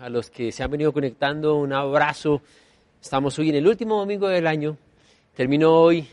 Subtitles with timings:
[0.00, 1.56] a los que se han venido conectando.
[1.56, 2.40] Un abrazo.
[3.00, 4.76] Estamos hoy en el último domingo del año.
[5.34, 6.08] Termino hoy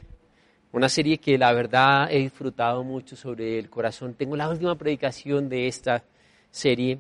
[0.73, 4.14] una serie que la verdad he disfrutado mucho sobre el corazón.
[4.14, 6.04] Tengo la última predicación de esta
[6.52, 7.00] serie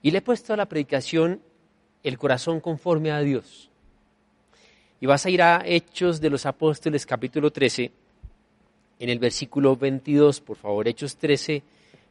[0.00, 1.42] y le he puesto a la predicación
[2.02, 3.70] el corazón conforme a Dios.
[5.00, 7.92] Y vas a ir a Hechos de los Apóstoles capítulo 13
[8.98, 11.62] en el versículo 22, por favor, Hechos 13,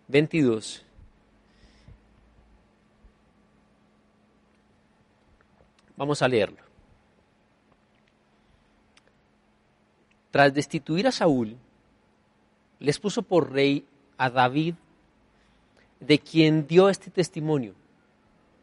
[0.08, 0.87] 22.
[5.98, 6.60] Vamos a leerlo.
[10.32, 11.58] Tras destituir a Saúl,
[12.80, 13.86] les puso por rey
[14.18, 14.76] a David,
[16.00, 17.74] de quien dio este testimonio.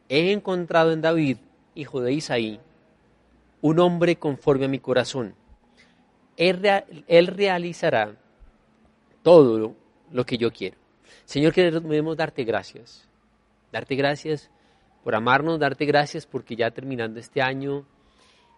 [0.09, 1.39] He encontrado en David,
[1.75, 2.61] hijo de Isaí,
[3.61, 5.35] un hombre conforme a mi corazón.
[6.37, 8.15] Él, realizará
[9.23, 9.75] todo
[10.13, 10.77] lo que yo quiero.
[11.25, 13.09] Señor, queremos darte gracias.
[13.73, 14.51] Darte gracias
[15.05, 17.85] por amarnos, darte gracias porque ya terminando este año,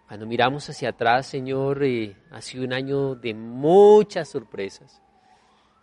[0.06, 5.02] cuando miramos hacia atrás, Señor, eh, ha sido un año de muchas sorpresas.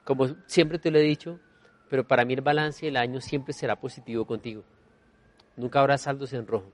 [0.05, 1.37] Como siempre te lo he dicho,
[1.89, 4.63] pero para mí el balance del año siempre será positivo contigo.
[5.57, 6.71] Nunca habrá saldos en rojo.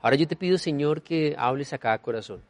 [0.00, 2.42] Ahora yo te pido, Señor, que hables a cada corazón.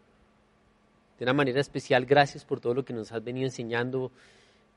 [1.19, 4.13] De una manera especial, gracias por todo lo que nos has venido enseñando,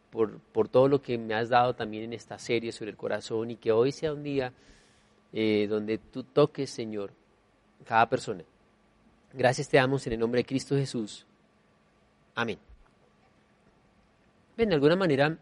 [0.10, 3.52] por, por todo lo que me has dado también en esta serie sobre el corazón
[3.52, 4.54] y que hoy sea un día
[5.34, 7.12] eh, donde tú toques, Señor,
[7.86, 8.44] cada persona.
[9.34, 11.26] Gracias te damos en el nombre de Cristo Jesús.
[12.36, 12.60] Amén.
[14.56, 15.36] Ven, de alguna manera,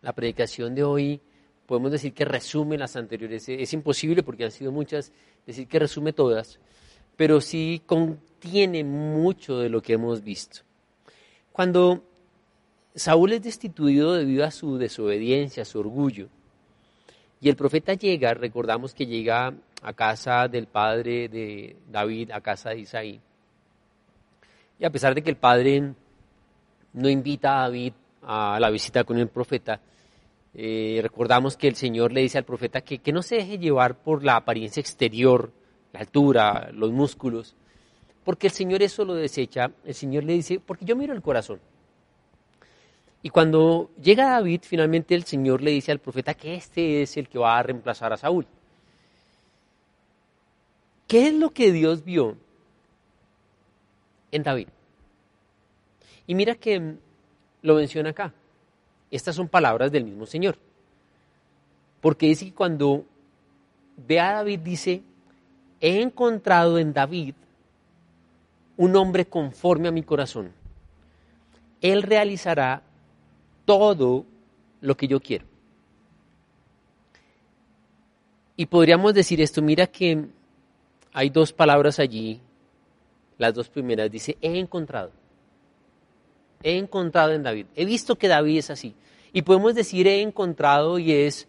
[0.00, 1.20] la predicación de hoy
[1.66, 3.48] podemos decir que resume las anteriores.
[3.48, 5.12] Es imposible porque han sido muchas,
[5.46, 6.58] decir que resume todas,
[7.16, 10.60] pero sí contiene mucho de lo que hemos visto.
[11.52, 12.02] Cuando
[12.94, 16.28] Saúl es destituido debido a su desobediencia, a su orgullo,
[17.44, 22.70] y el profeta llega, recordamos que llega a casa del padre de David, a casa
[22.70, 23.20] de Isaí.
[24.78, 25.92] Y a pesar de que el padre
[26.94, 29.78] no invita a David a la visita con el profeta,
[30.54, 33.98] eh, recordamos que el Señor le dice al profeta que, que no se deje llevar
[33.98, 35.52] por la apariencia exterior,
[35.92, 37.54] la altura, los músculos,
[38.24, 39.70] porque el Señor eso lo desecha.
[39.84, 41.60] El Señor le dice, porque yo miro el corazón.
[43.24, 47.26] Y cuando llega David, finalmente el Señor le dice al profeta que este es el
[47.26, 48.46] que va a reemplazar a Saúl.
[51.08, 52.36] ¿Qué es lo que Dios vio
[54.30, 54.68] en David?
[56.26, 56.96] Y mira que
[57.62, 58.34] lo menciona acá.
[59.10, 60.58] Estas son palabras del mismo Señor.
[62.02, 63.06] Porque dice que cuando
[64.06, 65.02] ve a David dice,
[65.80, 67.34] he encontrado en David
[68.76, 70.52] un hombre conforme a mi corazón.
[71.80, 72.82] Él realizará
[73.64, 74.24] todo
[74.80, 75.46] lo que yo quiero.
[78.56, 80.26] Y podríamos decir esto, mira que
[81.12, 82.40] hay dos palabras allí,
[83.38, 85.10] las dos primeras, dice, he encontrado.
[86.62, 87.66] He encontrado en David.
[87.74, 88.94] He visto que David es así.
[89.32, 91.48] Y podemos decir he encontrado y es,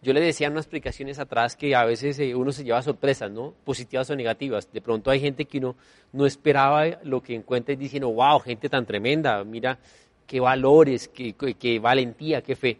[0.00, 3.30] yo le decía en unas explicaciones atrás que a veces eh, uno se lleva sorpresas,
[3.30, 3.54] ¿no?
[3.64, 4.72] Positivas o negativas.
[4.72, 5.76] De pronto hay gente que uno
[6.12, 9.78] no esperaba lo que encuentra y diciendo, wow, gente tan tremenda, mira,
[10.28, 12.78] qué valores, qué, valentía, qué fe.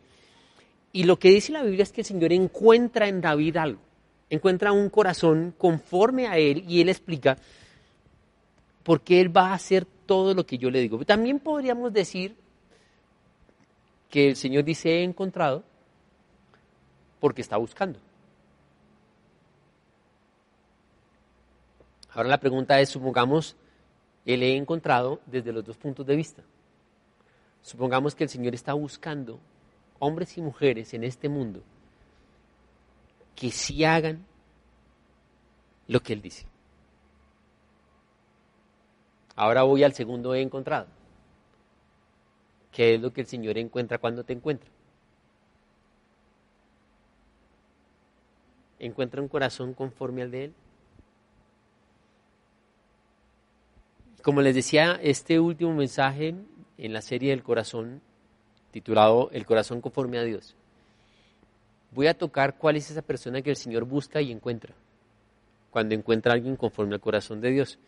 [0.93, 3.81] Y lo que dice la Biblia es que el Señor encuentra en David algo,
[4.31, 7.39] encuentra un corazón conforme a él y él explica
[8.85, 11.03] por qué él va a hacer todo lo que yo le digo.
[11.05, 12.37] También podríamos decir
[14.11, 15.65] que el Señor dice he encontrado
[17.19, 17.99] porque está buscando.
[22.11, 23.57] Ahora la pregunta es, supongamos,
[24.27, 26.43] él he encontrado desde los dos puntos de vista.
[27.63, 29.39] Supongamos que el Señor está buscando
[29.99, 31.63] hombres y mujeres en este mundo
[33.35, 34.25] que sí hagan
[35.87, 36.45] lo que Él dice.
[39.37, 40.89] Ahora voy al segundo he encontrado.
[42.73, 44.69] ¿Qué es lo que el Señor encuentra cuando te encuentra?
[48.81, 50.55] ¿Encuentra un corazón conforme al de Él?
[54.23, 56.35] Como les decía, este último mensaje
[56.79, 58.01] en la serie del corazón,
[58.71, 60.55] titulado El corazón conforme a Dios.
[61.91, 64.75] voy a tocar cuál es esa persona que el Señor busca y encuentra,
[65.71, 67.79] cuando encuentra a alguien conforme al corazón de Dios.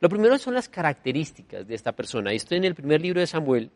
[0.00, 2.32] Lo primero son las características de esta persona.
[2.32, 3.70] Estoy en el primer libro de Samuel,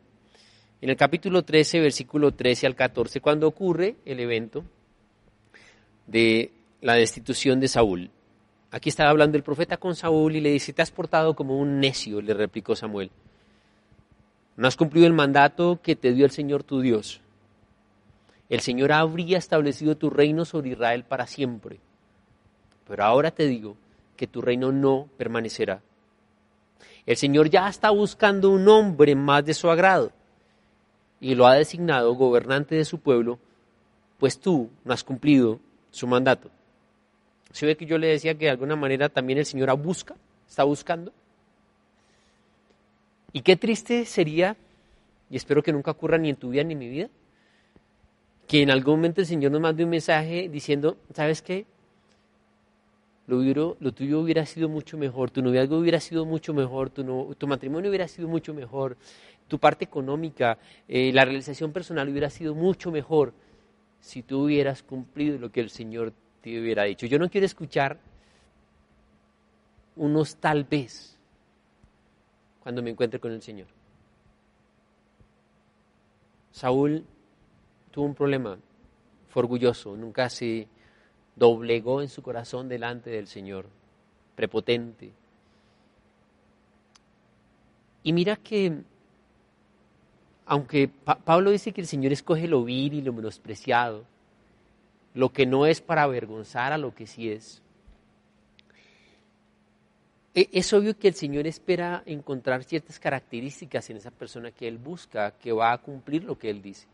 [0.81, 4.63] en el capítulo 13, versículo 13 al 14, cuando ocurre el evento
[6.07, 8.11] de la destitución de Saúl.
[8.71, 11.79] Aquí estaba hablando el profeta con Saúl y le dice, te has portado como un
[11.79, 13.09] necio, le replicó Samuel.
[14.57, 17.21] No has cumplido el mandato que te dio el Señor tu Dios.
[18.49, 21.79] El Señor habría establecido tu reino sobre Israel para siempre.
[22.87, 23.75] Pero ahora te digo
[24.15, 25.81] que tu reino no permanecerá.
[27.05, 30.11] El Señor ya está buscando un hombre más de su agrado
[31.19, 33.39] y lo ha designado gobernante de su pueblo,
[34.17, 35.59] pues tú no has cumplido
[35.91, 36.49] su mandato.
[37.51, 40.15] ¿Se ve que yo le decía que de alguna manera también el Señor busca,
[40.47, 41.11] está buscando?
[43.35, 44.55] Y qué triste sería,
[45.29, 47.09] y espero que nunca ocurra ni en tu vida ni en mi vida,
[48.47, 51.65] que en algún momento el Señor nos mande un mensaje diciendo, ¿sabes qué?
[53.27, 57.89] Lo, tuyo hubiera sido mucho mejor, tu noviazgo hubiera sido mucho mejor, tu, tu matrimonio
[57.89, 58.95] hubiera sido mucho mejor,
[59.49, 60.57] tu parte económica,
[60.87, 63.33] eh, la realización personal hubiera sido mucho mejor
[63.99, 67.05] si tú hubieras cumplido lo que el Señor te hubiera dicho.
[67.05, 67.99] Yo no quiero escuchar
[69.97, 71.14] unos tal vez
[72.65, 73.67] cuando me encuentre con el Señor.
[76.51, 77.05] Saúl
[77.91, 78.57] tuvo un problema,
[79.29, 80.67] fue orgulloso, nunca se
[81.35, 83.67] doblegó en su corazón delante del Señor,
[84.35, 85.11] prepotente.
[88.01, 88.81] Y mira que,
[90.47, 90.87] aunque
[91.23, 94.05] Pablo dice que el Señor escoge lo vil y lo menospreciado,
[95.13, 97.61] lo que no es para avergonzar a lo que sí es,
[100.35, 105.31] es obvio que el Señor espera encontrar ciertas características en esa persona que Él busca,
[105.31, 106.87] que va a cumplir lo que Él dice.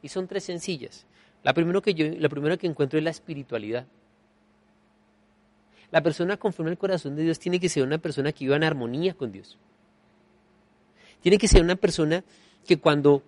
[0.00, 1.06] Y son tres sencillas.
[1.42, 3.86] La primera que, yo, la primera que encuentro es la espiritualidad.
[5.90, 8.64] La persona conforme al corazón de Dios tiene que ser una persona que viva en
[8.64, 9.58] armonía con Dios.
[11.20, 12.24] Tiene que ser una persona
[12.66, 13.22] que cuando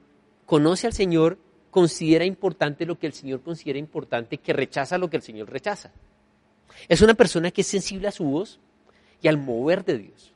[0.46, 1.38] conoce al Señor
[1.70, 5.92] considera importante lo que el Señor considera importante, que rechaza lo que el Señor rechaza.
[6.88, 8.58] Es una persona que es sensible a su voz
[9.22, 10.32] y al mover de Dios.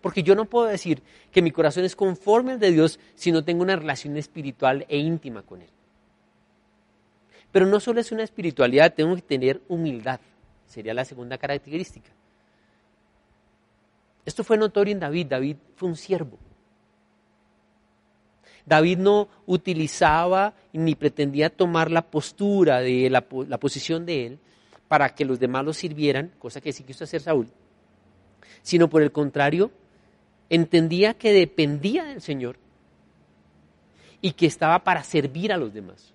[0.00, 1.02] Porque yo no puedo decir
[1.32, 4.98] que mi corazón es conforme al de Dios si no tengo una relación espiritual e
[4.98, 5.70] íntima con Él.
[7.50, 10.20] Pero no solo es una espiritualidad, tengo que tener humildad.
[10.66, 12.10] Sería la segunda característica.
[14.26, 15.26] Esto fue notorio en David.
[15.28, 16.38] David fue un siervo.
[18.66, 24.38] David no utilizaba ni pretendía tomar la postura de la, la, posición de él
[24.88, 27.48] para que los demás lo sirvieran, cosa que sí quiso hacer Saúl,
[28.62, 29.70] sino por el contrario,
[30.48, 32.56] entendía que dependía del Señor
[34.20, 36.12] y que estaba para servir a los demás.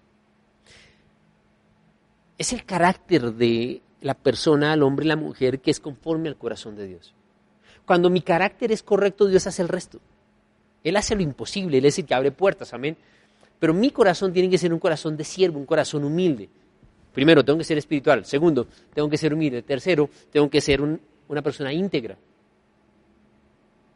[2.38, 6.38] Es el carácter de la persona, el hombre y la mujer que es conforme al
[6.38, 7.14] corazón de Dios.
[7.86, 10.00] Cuando mi carácter es correcto, Dios hace el resto.
[10.84, 12.96] Él hace lo imposible, Él es el que abre puertas, amén.
[13.60, 16.50] Pero mi corazón tiene que ser un corazón de siervo, un corazón humilde.
[17.14, 18.24] Primero, tengo que ser espiritual.
[18.26, 19.62] Segundo, tengo que ser humilde.
[19.64, 20.82] Tercero, tengo que ser
[21.30, 22.18] una persona íntegra.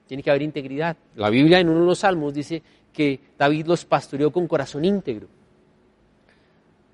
[0.08, 0.96] Tiene que haber integridad.
[1.16, 2.62] La Biblia en uno de los salmos dice
[2.94, 5.28] que David los pastoreó con corazón íntegro.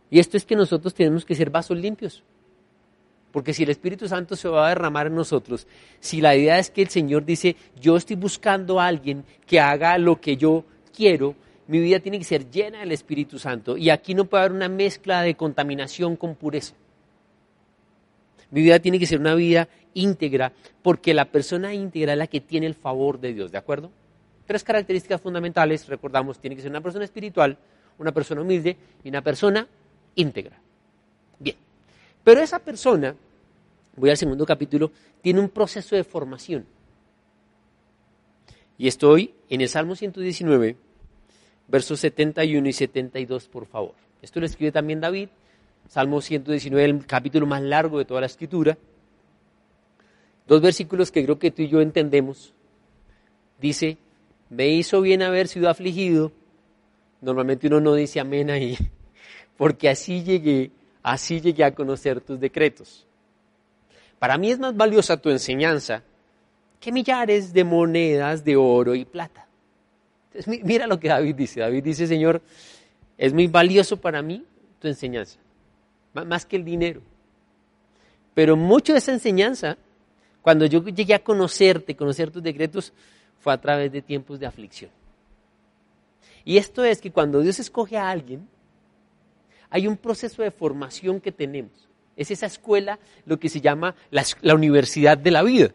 [0.09, 2.23] Y esto es que nosotros tenemos que ser vasos limpios.
[3.31, 5.67] Porque si el Espíritu Santo se va a derramar en nosotros,
[5.99, 9.97] si la idea es que el Señor dice, yo estoy buscando a alguien que haga
[9.99, 10.63] lo que yo
[10.95, 11.35] quiero,
[11.67, 13.77] mi vida tiene que ser llena del Espíritu Santo.
[13.77, 16.73] Y aquí no puede haber una mezcla de contaminación con pureza.
[18.51, 20.51] Mi vida tiene que ser una vida íntegra,
[20.81, 23.91] porque la persona íntegra es la que tiene el favor de Dios, ¿de acuerdo?
[24.45, 27.57] Tres características fundamentales, recordamos, tiene que ser una persona espiritual,
[27.99, 29.67] una persona humilde y una persona
[30.15, 30.59] íntegra.
[31.37, 31.55] Bien,
[32.23, 33.15] pero esa persona,
[33.95, 34.91] voy al segundo capítulo,
[35.21, 36.65] tiene un proceso de formación.
[38.77, 40.77] Y estoy en el Salmo 119,
[41.67, 43.93] versos 71 y 72, por favor.
[44.21, 45.29] Esto lo escribe también David,
[45.89, 48.77] Salmo 119, el capítulo más largo de toda la escritura.
[50.47, 52.53] Dos versículos que creo que tú y yo entendemos.
[53.59, 53.97] Dice,
[54.51, 56.31] me hizo bien haber sido afligido.
[57.21, 58.77] Normalmente uno no dice amén ahí,
[59.57, 60.69] porque así llegué,
[61.01, 63.07] así llegué a conocer tus decretos.
[64.19, 66.03] Para mí es más valiosa tu enseñanza
[66.79, 69.47] que millares de monedas de oro y plata.
[70.33, 71.61] Entonces, mira lo que David dice.
[71.61, 72.43] David dice, Señor,
[73.17, 74.45] es muy valioso para mí
[74.79, 75.39] tu enseñanza
[76.13, 77.01] más que el dinero.
[78.33, 79.77] Pero mucho de esa enseñanza,
[80.41, 82.93] cuando yo llegué a conocerte, conocer tus decretos,
[83.39, 84.91] fue a través de tiempos de aflicción.
[86.45, 88.47] Y esto es que cuando Dios escoge a alguien,
[89.69, 91.71] hay un proceso de formación que tenemos.
[92.15, 95.71] Es esa escuela lo que se llama la, la universidad de la vida.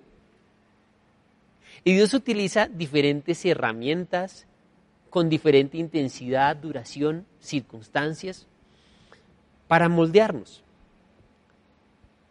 [1.84, 4.46] Y Dios utiliza diferentes herramientas
[5.10, 8.46] con diferente intensidad, duración, circunstancias,
[9.68, 10.62] para moldearnos.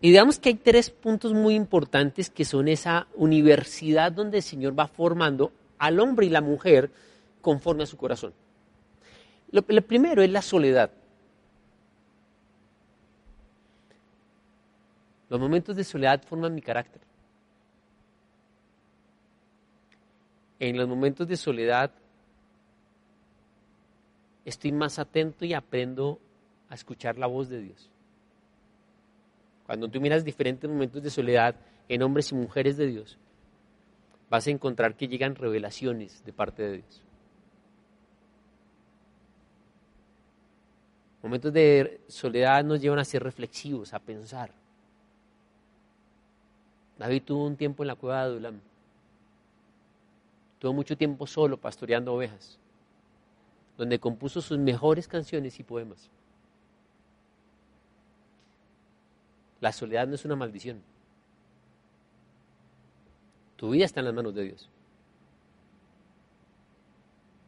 [0.01, 4.77] Y digamos que hay tres puntos muy importantes que son esa universidad donde el Señor
[4.77, 6.91] va formando al hombre y la mujer
[7.41, 8.33] conforme a su corazón.
[9.51, 10.91] Lo, primero es la soledad.
[15.29, 17.01] Los momentos de soledad forman mi carácter.
[20.59, 21.91] En los momentos de soledad
[24.43, 26.19] estoy más atento y aprendo
[26.69, 27.89] a escuchar la voz de Dios.
[29.65, 31.55] Cuando tú miras diferentes momentos de soledad
[31.87, 33.17] en hombres y mujeres de Dios,
[34.29, 37.01] vas a encontrar que llegan revelaciones de parte de Dios.
[41.21, 44.51] Momentos de soledad nos llevan a ser reflexivos, a pensar.
[46.97, 48.59] David tuvo un tiempo en la cueva de Adulam.
[50.59, 52.59] Tuvo mucho tiempo solo pastoreando ovejas,
[53.77, 56.09] donde compuso sus mejores canciones y poemas.
[59.63, 60.83] La soledad no es una maldición.
[63.55, 64.69] Tu vida está en las manos de Dios.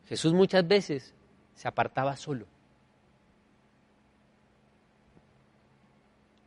[0.08, 1.14] Jesús muchas veces
[1.56, 2.46] se apartaba solo.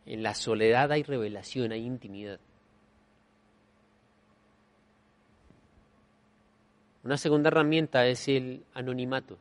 [0.06, 2.40] En la soledad hay revelación, hay intimidad.
[7.04, 9.36] Una segunda herramienta es el anonimato.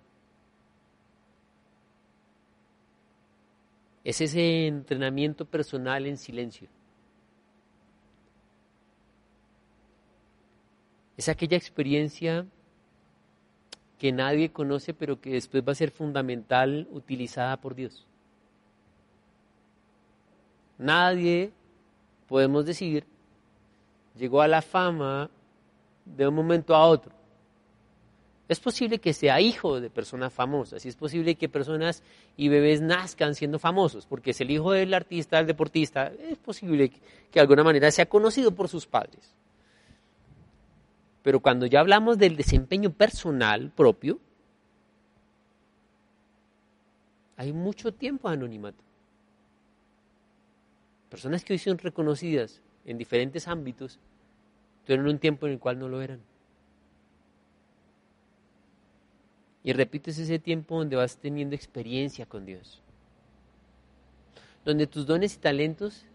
[4.08, 6.70] Es ese entrenamiento personal en silencio.
[11.18, 12.46] Es aquella experiencia
[14.00, 18.08] que nadie conoce, pero que después va a ser fundamental utilizada por Dios.
[20.78, 21.52] Nadie,
[22.30, 23.04] podemos decir,
[24.16, 25.30] llegó a la fama
[26.06, 27.17] de un momento a otro.
[28.48, 32.01] Es posible que sea hijo de personas famosas y es posible que personas
[32.38, 36.89] y bebés nazcan siendo famosos, porque es el hijo del artista, del deportista, es posible
[36.89, 37.00] que,
[37.34, 39.34] de alguna manera sea conocido por sus padres.
[41.24, 44.18] Pero cuando ya hablamos del desempeño personal propio,
[47.36, 48.82] hay mucho tiempo de anonimato.
[51.10, 54.00] Personas que hoy son reconocidas en diferentes ámbitos
[54.86, 56.22] tuvieron un tiempo en el cual no lo eran.
[59.68, 62.82] Y repites ese tiempo donde vas teniendo experiencia con Dios.
[64.64, 66.06] Donde tus dones y talentos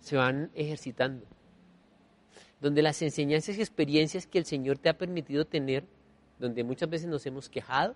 [0.00, 1.24] se van ejercitando.
[2.60, 5.84] Donde las enseñanzas y experiencias que el Señor te ha permitido tener,
[6.40, 7.94] donde muchas veces nos hemos quejado,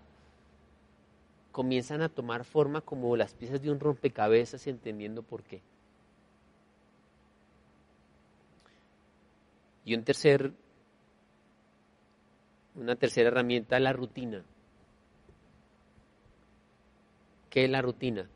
[1.51, 5.61] comienzan a tomar forma como las piezas de un rompecabezas entendiendo por qué.
[9.85, 10.53] Y un tercer,
[12.77, 14.45] una tercera herramienta, la rutina.
[17.51, 18.29] ¿Qué es la rutina?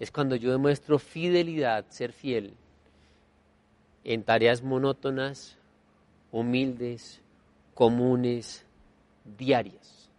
[0.00, 2.54] Es cuando yo demuestro fidelidad, ser fiel
[4.04, 5.56] en tareas monótonas,
[6.30, 7.20] humildes,
[7.74, 8.66] comunes,
[9.38, 10.10] diarias.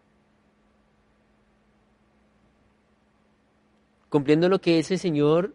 [4.09, 5.53] Cumpliendo lo que es el Señor,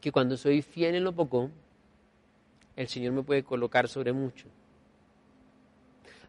[0.00, 1.50] que cuando soy fiel en lo poco,
[2.76, 4.46] el Señor me puede colocar sobre mucho.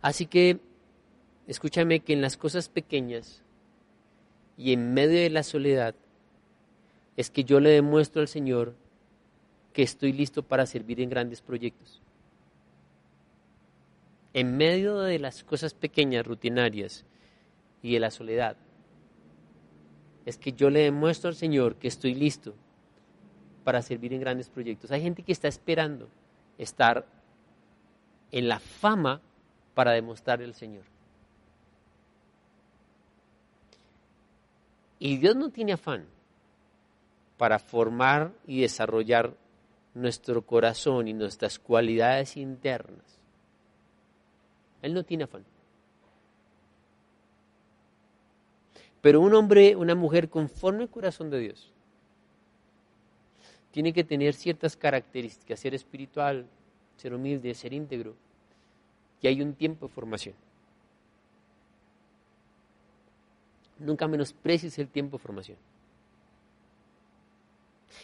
[0.01, 0.59] Así que,
[1.47, 3.43] escúchame que en las cosas pequeñas,
[4.57, 5.95] y en medio de la soledad
[7.17, 8.75] es que yo le demuestro al Señor
[9.73, 12.01] que estoy listo para servir en grandes proyectos.
[14.33, 17.05] En medio de las cosas pequeñas, rutinarias
[17.81, 18.55] y de la soledad,
[20.25, 22.53] es que yo le demuestro al Señor que estoy listo
[23.63, 24.91] para servir en grandes proyectos.
[24.91, 26.09] Hay gente que está esperando
[26.57, 27.05] estar
[28.31, 29.21] en la fama
[29.73, 30.83] para demostrarle al Señor.
[35.03, 36.05] Y Dios no tiene afán
[37.35, 39.35] para formar y desarrollar
[39.95, 43.03] nuestro corazón y nuestras cualidades internas.
[44.83, 45.43] Él no tiene afán.
[49.01, 51.71] Pero un hombre, una mujer conforme al corazón de Dios,
[53.71, 56.45] tiene que tener ciertas características, ser espiritual,
[56.97, 58.13] ser humilde, ser íntegro,
[59.19, 60.35] y hay un tiempo de formación.
[63.81, 65.57] Nunca menosprecies el tiempo de formación.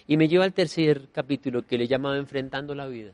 [0.06, 3.12] Y me lleva al tercer capítulo que le llamaba Enfrentando la vida.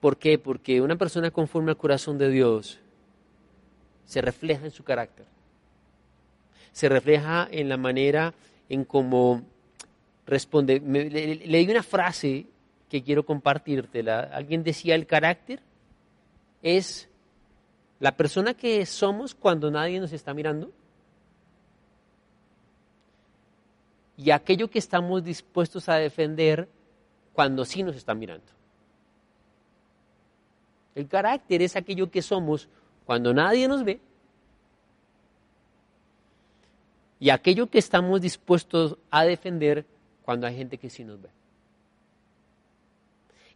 [0.00, 0.38] ¿Por qué?
[0.38, 2.78] Porque una persona conforme al corazón de Dios
[4.04, 5.26] se refleja en su carácter.
[6.72, 8.34] se refleja en la manera
[8.68, 9.42] en cómo
[10.26, 10.78] responde.
[10.80, 12.46] leí una frase
[12.90, 14.20] que quiero compartírtela.
[14.20, 15.60] Alguien decía, el carácter
[16.62, 17.08] es
[17.98, 20.70] la persona que somos cuando nadie nos está mirando
[24.16, 26.68] y aquello que estamos dispuestos a defender
[27.32, 28.46] cuando sí nos están mirando.
[30.94, 32.68] El carácter es aquello que somos
[33.04, 34.00] cuando nadie nos ve
[37.20, 39.86] y aquello que estamos dispuestos a defender
[40.22, 41.28] cuando hay gente que sí nos ve.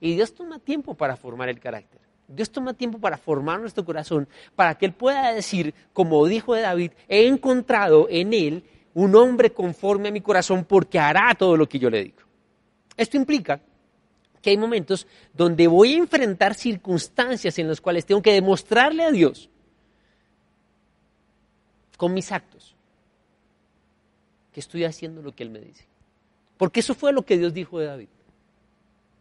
[0.01, 2.10] Y Dios toma tiempo para formar el carácter.
[2.31, 6.63] Dios toma tiempo para formar nuestro corazón, para que Él pueda decir, como dijo de
[6.63, 11.69] David, he encontrado en Él un hombre conforme a mi corazón porque hará todo lo
[11.69, 12.19] que yo le digo.
[12.97, 13.61] Esto implica
[14.41, 19.11] que hay momentos donde voy a enfrentar circunstancias en las cuales tengo que demostrarle a
[19.11, 19.51] Dios
[21.97, 22.75] con mis actos
[24.53, 25.87] que estoy haciendo lo que Él me dice.
[26.57, 28.09] Porque eso fue lo que Dios dijo de David.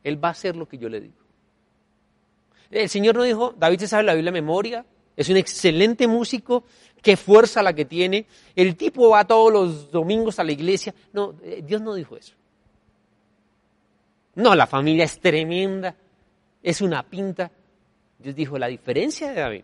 [0.03, 1.18] Él va a hacer lo que yo le digo.
[2.71, 4.85] El Señor no dijo, David se sabe la Biblia de memoria,
[5.15, 6.63] es un excelente músico,
[7.01, 10.93] qué fuerza la que tiene, el tipo va todos los domingos a la iglesia.
[11.13, 12.35] No, eh, Dios no dijo eso.
[14.35, 15.95] No, la familia es tremenda,
[16.61, 17.51] es una pinta.
[18.19, 19.63] Dios dijo, la diferencia de David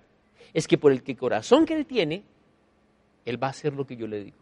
[0.53, 2.23] es que por el que corazón que él tiene,
[3.25, 4.37] él va a hacer lo que yo le digo.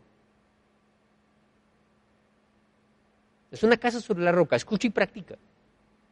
[3.52, 5.38] Es una casa sobre la roca, escucha y practica.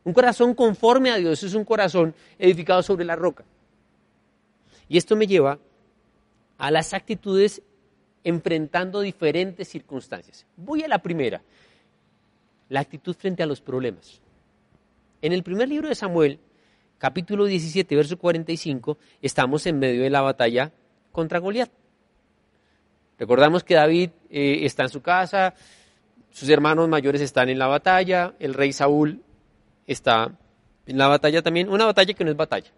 [0.04, 3.44] Un corazón conforme a Dios es un corazón edificado sobre la roca.
[4.90, 5.60] Y esto me lleva
[6.58, 7.62] a las actitudes
[8.24, 10.46] enfrentando diferentes circunstancias.
[10.58, 11.42] Voy a la primera,
[12.70, 14.22] la actitud frente a los problemas.
[15.22, 16.40] En el primer libro de Samuel,
[16.98, 20.72] capítulo 17, verso 45, estamos en medio de la batalla
[21.12, 21.72] contra Goliat.
[23.20, 25.54] Recordamos que David eh, está en su casa,
[26.32, 29.22] sus hermanos mayores están en la batalla, el rey Saúl
[29.92, 30.32] está
[30.86, 32.72] en la batalla también, una batalla que no es batalla.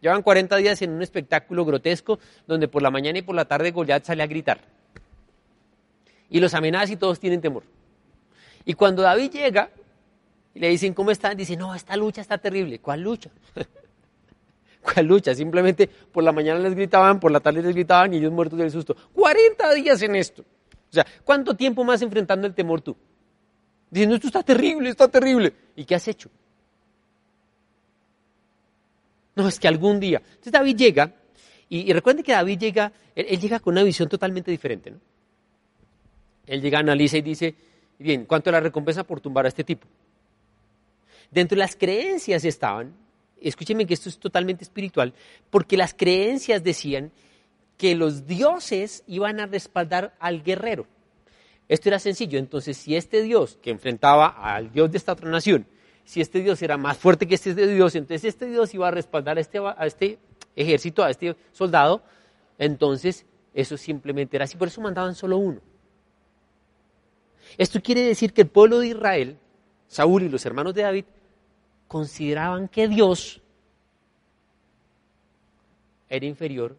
[0.00, 3.70] Llevan 40 días en un espectáculo grotesco donde por la mañana y por la tarde
[3.70, 4.60] Goliat sale a gritar.
[6.28, 7.64] Y los amenaza y todos tienen temor.
[8.64, 9.70] Y cuando David llega
[10.54, 11.36] y le dicen, ¿cómo están?
[11.36, 12.78] Dice, no, esta lucha está terrible.
[12.80, 13.30] ¿Cuál lucha?
[14.82, 15.34] ¿Cuál lucha?
[15.34, 18.70] Simplemente por la mañana les gritaban, por la tarde les gritaban y ellos muertos del
[18.70, 18.96] susto.
[19.14, 20.42] 40 días en esto.
[20.42, 22.96] O sea, ¿cuánto tiempo más enfrentando el temor tú?
[23.90, 25.52] Diciendo, esto está terrible, está terrible.
[25.76, 26.28] ¿Y qué has hecho?
[29.36, 30.22] No, es que algún día.
[30.24, 31.12] Entonces David llega,
[31.68, 34.90] y, recuerden que David llega, él, llega con una visión totalmente diferente.
[34.90, 34.98] ¿no?
[36.46, 37.54] Él llega, analiza y dice,
[37.98, 39.86] bien, ¿cuánto es la recompensa por tumbar a este tipo?
[41.30, 42.94] Dentro de las creencias estaban,
[43.40, 45.12] escúchenme que esto es totalmente espiritual,
[45.50, 47.12] porque las creencias decían
[47.76, 50.86] que los dioses iban a respaldar al guerrero.
[51.68, 55.66] Esto era sencillo, entonces si este Dios que enfrentaba al Dios de esta otra nación,
[56.04, 59.38] si este Dios era más fuerte que este Dios, entonces este Dios iba a respaldar
[59.38, 60.18] a este, a este
[60.54, 62.02] ejército, a este soldado,
[62.58, 65.60] entonces eso simplemente era así, por eso mandaban solo uno.
[67.58, 69.38] Esto quiere decir que el pueblo de Israel,
[69.88, 71.04] Saúl y los hermanos de David,
[71.88, 73.40] consideraban que Dios
[76.08, 76.76] era inferior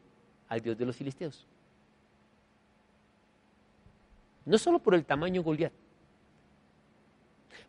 [0.48, 1.46] al Dios de los filisteos.
[4.48, 5.74] No solo por el tamaño Goliat,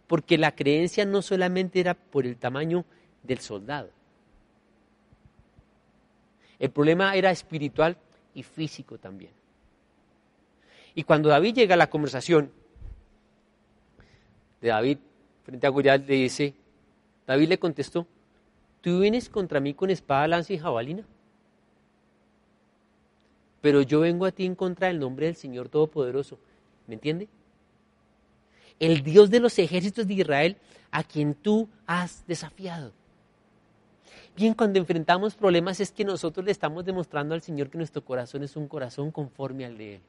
[0.07, 2.85] porque la creencia no solamente era por el tamaño
[3.25, 3.91] del soldado.
[6.61, 7.97] El problema era espiritual
[8.33, 9.33] y físico también.
[10.95, 12.53] Y cuando David llega a la conversación
[14.61, 14.99] de David
[15.43, 16.55] frente a Goliat, le dice,
[17.27, 18.07] David le contestó,
[18.81, 21.05] ¿tú vienes contra mí con espada, lanza y jabalina?
[23.61, 26.39] Pero yo vengo a ti en contra del nombre del Señor Todopoderoso,
[26.89, 27.29] ¿Me entiende?
[28.81, 30.57] El Dios de los ejércitos de Israel
[30.91, 32.93] a quien tú has desafiado.
[34.35, 38.43] Bien, cuando enfrentamos problemas es que nosotros le estamos demostrando al Señor que nuestro corazón
[38.43, 40.01] es un corazón conforme al de Él.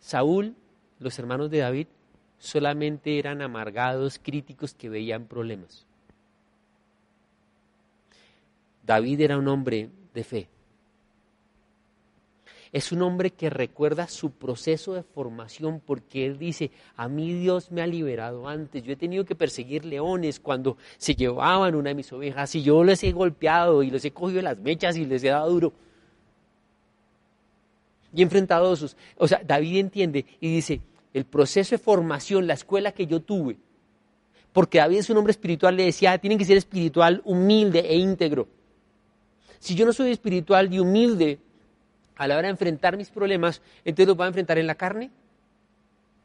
[0.00, 0.56] Saúl,
[0.98, 1.86] los hermanos de David,
[2.38, 5.86] solamente eran amargados, críticos que veían problemas.
[8.84, 10.48] David era un hombre de fe
[12.72, 17.70] es un hombre que recuerda su proceso de formación porque él dice, a mí Dios
[17.70, 21.94] me ha liberado antes, yo he tenido que perseguir leones cuando se llevaban una de
[21.94, 25.22] mis ovejas y yo les he golpeado y les he cogido las mechas y les
[25.22, 25.72] he dado duro.
[28.14, 28.96] Y enfrentado esos.
[29.16, 30.80] O sea, David entiende y dice,
[31.12, 33.58] el proceso de formación, la escuela que yo tuve,
[34.54, 38.48] porque David es un hombre espiritual, le decía, tienen que ser espiritual, humilde e íntegro.
[39.58, 41.38] Si yo no soy espiritual y humilde,
[42.16, 45.10] a la hora de enfrentar mis problemas, entonces los voy a enfrentar en la carne,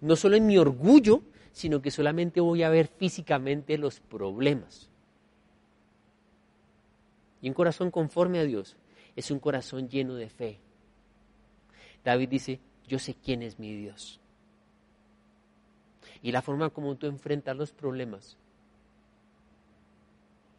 [0.02, 4.90] no solo en mi orgullo, sino que solamente voy a ver físicamente los problemas.
[7.42, 8.78] Y un corazón conforme a Dios
[9.16, 10.60] es un corazón lleno de fe.
[12.04, 14.20] David dice, yo sé quién es mi Dios.
[16.22, 18.38] Y la forma como tú enfrentas los problemas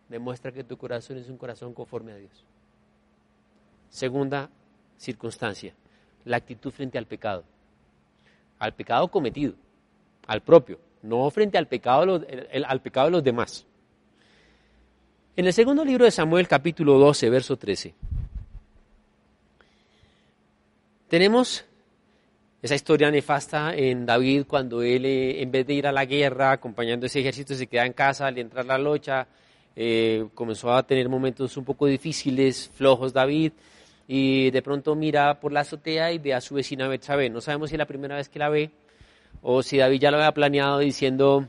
[0.09, 2.45] demuestra que tu corazón es un corazón conforme a Dios.
[3.91, 4.51] Segunda
[4.98, 5.72] circunstancia,
[6.24, 7.44] la actitud frente al pecado.
[8.58, 9.54] Al pecado cometido,
[10.26, 12.20] al propio, no frente al pecado,
[12.66, 13.64] al pecado de los demás.
[15.37, 17.94] En el segundo libro de Samuel, capítulo 12, verso 13,
[21.06, 21.64] tenemos
[22.61, 26.50] esa historia nefasta en David cuando él, eh, en vez de ir a la guerra,
[26.50, 29.28] acompañando ese ejército, se queda en casa al entrar la locha,
[29.76, 33.52] eh, comenzó a tener momentos un poco difíciles, flojos David,
[34.11, 37.29] y de pronto mira por la azotea y ve a su vecina Betsabé.
[37.29, 38.71] No sabemos si es la primera vez que la ve
[39.42, 41.47] o si David ya lo había planeado diciendo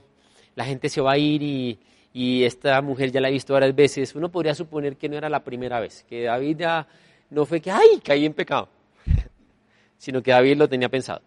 [0.56, 1.80] la gente se va a ir y,
[2.14, 4.14] y esta mujer ya la ha visto varias veces.
[4.14, 6.88] Uno podría suponer que no era la primera vez, que David ya
[7.30, 8.68] no fue que, ay, caí en pecado,
[9.98, 11.22] sino que David lo tenía pensado.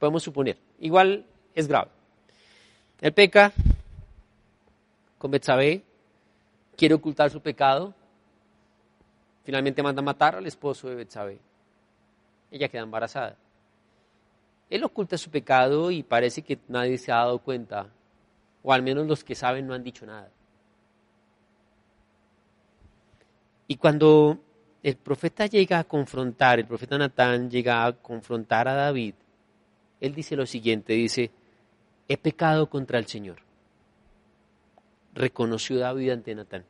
[0.00, 0.58] Podemos suponer.
[0.80, 1.90] Igual es grave.
[3.00, 3.52] Él peca
[5.18, 5.82] con Betsabé,
[6.76, 7.94] quiere ocultar su pecado,
[9.44, 11.38] Finalmente manda a matar al esposo de Betsabé.
[12.50, 13.36] Ella queda embarazada.
[14.70, 17.88] Él oculta su pecado y parece que nadie se ha dado cuenta,
[18.62, 20.30] o al menos los que saben no han dicho nada.
[23.68, 24.38] Y cuando
[24.82, 29.14] el profeta llega a confrontar, el profeta Natán llega a confrontar a David,
[30.00, 31.30] él dice lo siguiente, dice,
[32.08, 33.38] he pecado contra el Señor.
[35.14, 36.64] Reconoció David ante Natán.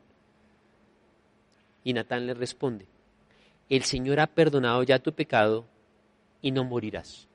[1.85, 2.87] Y Natán le responde,
[3.69, 5.65] el Señor ha perdonado ya tu pecado
[6.41, 7.27] y no morirás.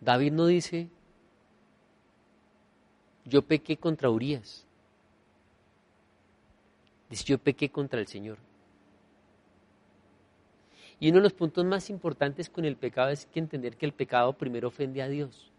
[0.00, 0.88] David no dice,
[3.24, 4.66] yo pequé contra Urias.
[7.10, 8.38] Dice, yo pequé contra el Señor.
[10.98, 13.92] Y uno de los puntos más importantes con el pecado es que entender que el
[13.92, 15.52] pecado primero ofende a Dios.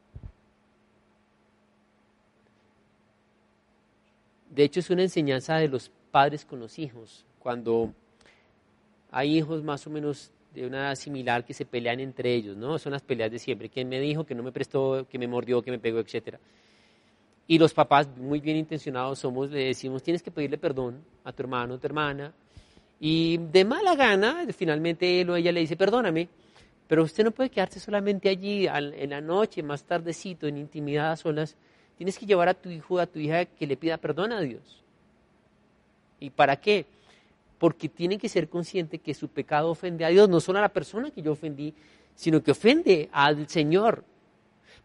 [4.50, 7.94] De hecho, es una enseñanza de los padres con los hijos, cuando
[9.12, 12.78] hay hijos más o menos de una edad similar que se pelean entre ellos, ¿no?
[12.80, 13.70] Son las peleas de siempre.
[13.70, 16.40] ¿Quién me dijo que no me prestó, que me mordió, que me pegó, etcétera?
[17.48, 21.42] Y los papás, muy bien intencionados somos, le decimos, tienes que pedirle perdón a tu
[21.44, 22.34] hermano, a tu hermana.
[23.00, 26.30] Y de mala gana, finalmente él o ella le dice, perdóname,
[26.88, 31.16] pero usted no puede quedarse solamente allí en la noche, más tardecito, en intimidad a
[31.16, 31.56] solas.
[31.98, 34.84] Tienes que llevar a tu hijo, a tu hija, que le pida perdón a Dios.
[36.20, 36.86] ¿Y para qué?
[37.58, 40.70] Porque tiene que ser consciente que su pecado ofende a Dios, no solo a la
[40.70, 41.74] persona que yo ofendí,
[42.16, 44.04] sino que ofende al Señor.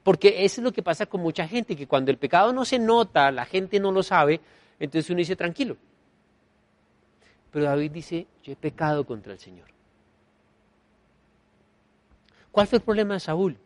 [0.02, 2.78] Porque eso es lo que pasa con mucha gente, que cuando el pecado no se
[2.78, 4.40] nota, la gente no lo sabe,
[4.78, 5.76] entonces uno dice tranquilo.
[7.50, 9.68] Pero David dice, yo he pecado contra el Señor.
[12.50, 13.56] ¿Cuál fue el problema de Saúl?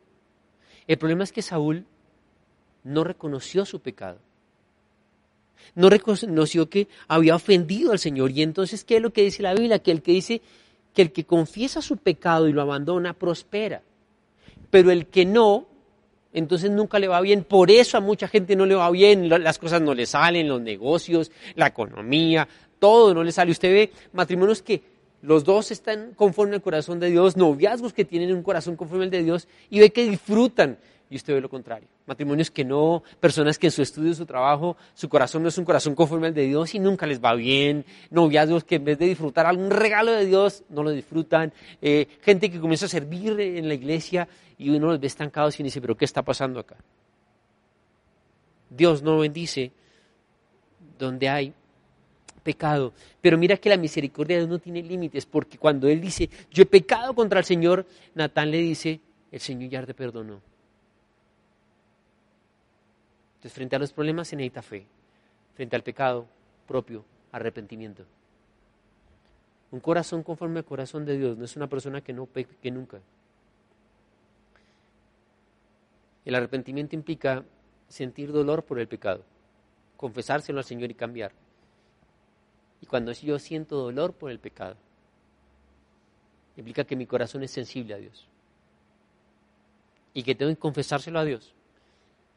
[0.86, 1.86] El problema es que Saúl
[2.84, 4.18] no reconoció su pecado
[5.74, 8.30] no reconoció que había ofendido al Señor.
[8.30, 9.78] Y entonces, ¿qué es lo que dice la Biblia?
[9.78, 10.40] Que el que dice
[10.94, 13.82] que el que confiesa su pecado y lo abandona, prospera.
[14.70, 15.66] Pero el que no,
[16.32, 17.44] entonces nunca le va bien.
[17.44, 20.60] Por eso a mucha gente no le va bien, las cosas no le salen, los
[20.60, 23.50] negocios, la economía, todo no le sale.
[23.50, 24.82] Usted ve matrimonios que
[25.22, 29.10] los dos están conforme al corazón de Dios, noviazgos que tienen un corazón conforme al
[29.10, 30.78] de Dios y ve que disfrutan
[31.10, 31.88] y usted ve lo contrario.
[32.06, 35.64] Matrimonios que no, personas que en su estudio, su trabajo, su corazón no es un
[35.64, 37.84] corazón conforme al de Dios y nunca les va bien.
[38.10, 41.52] Noviazgos que en vez de disfrutar algún regalo de Dios, no lo disfrutan.
[41.80, 45.62] Eh, gente que comienza a servir en la iglesia y uno los ve estancados y
[45.62, 46.76] dice, pero ¿qué está pasando acá?
[48.70, 49.72] Dios no bendice
[50.98, 51.54] donde hay
[52.42, 52.92] pecado.
[53.20, 56.62] Pero mira que la misericordia de Dios no tiene límites, porque cuando Él dice, yo
[56.62, 60.40] he pecado contra el Señor, Natán le dice, el Señor ya te perdonó.
[63.38, 64.84] Entonces, frente a los problemas se necesita fe.
[65.54, 66.26] Frente al pecado
[66.66, 68.04] propio, arrepentimiento.
[69.70, 72.98] Un corazón conforme al corazón de Dios no es una persona que no peque nunca.
[76.24, 77.44] El arrepentimiento implica
[77.86, 79.22] sentir dolor por el pecado,
[79.96, 81.30] confesárselo al Señor y cambiar.
[82.80, 84.76] Y cuando yo siento dolor por el pecado,
[86.56, 88.26] implica que mi corazón es sensible a Dios
[90.12, 91.54] y que tengo que confesárselo a Dios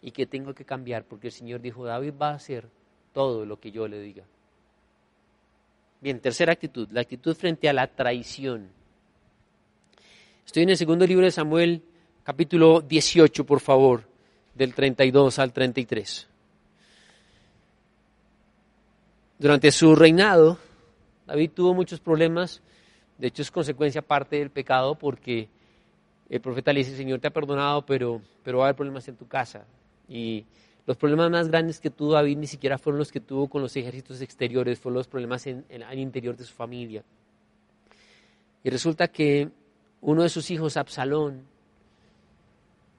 [0.02, 2.68] y que tengo que cambiar porque el Señor dijo, David va a hacer
[3.14, 4.24] todo lo que yo le diga.
[6.00, 8.70] Bien, tercera actitud, la actitud frente a la traición.
[10.46, 11.84] Estoy en el segundo libro de Samuel,
[12.24, 14.04] capítulo 18, por favor,
[14.56, 16.28] del 32 al 33.
[19.38, 20.58] Durante su reinado,
[21.28, 22.62] David tuvo muchos problemas,
[23.18, 25.50] de hecho es consecuencia parte del pecado porque
[26.30, 29.16] el profeta le dice, Señor te ha perdonado, pero, pero va a haber problemas en
[29.16, 29.66] tu casa.
[30.12, 30.46] Y
[30.86, 33.74] los problemas más grandes que tuvo David ni siquiera fueron los que tuvo con los
[33.78, 37.02] ejércitos exteriores, fueron los problemas en, el interior de su familia.
[38.62, 39.50] Y resulta que
[40.02, 41.44] uno de sus hijos, Absalón,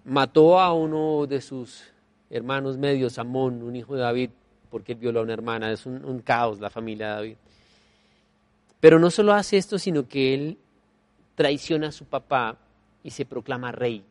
[0.07, 1.85] mató a uno de sus
[2.31, 4.31] hermanos medios, Amón, un hijo de David,
[4.71, 5.71] porque él violó a una hermana.
[5.71, 7.37] Es un, un caos la familia de David.
[8.81, 10.59] Pero no solo hace esto, sino que él
[11.35, 12.57] traiciona a su papá
[13.03, 14.03] y se proclama rey.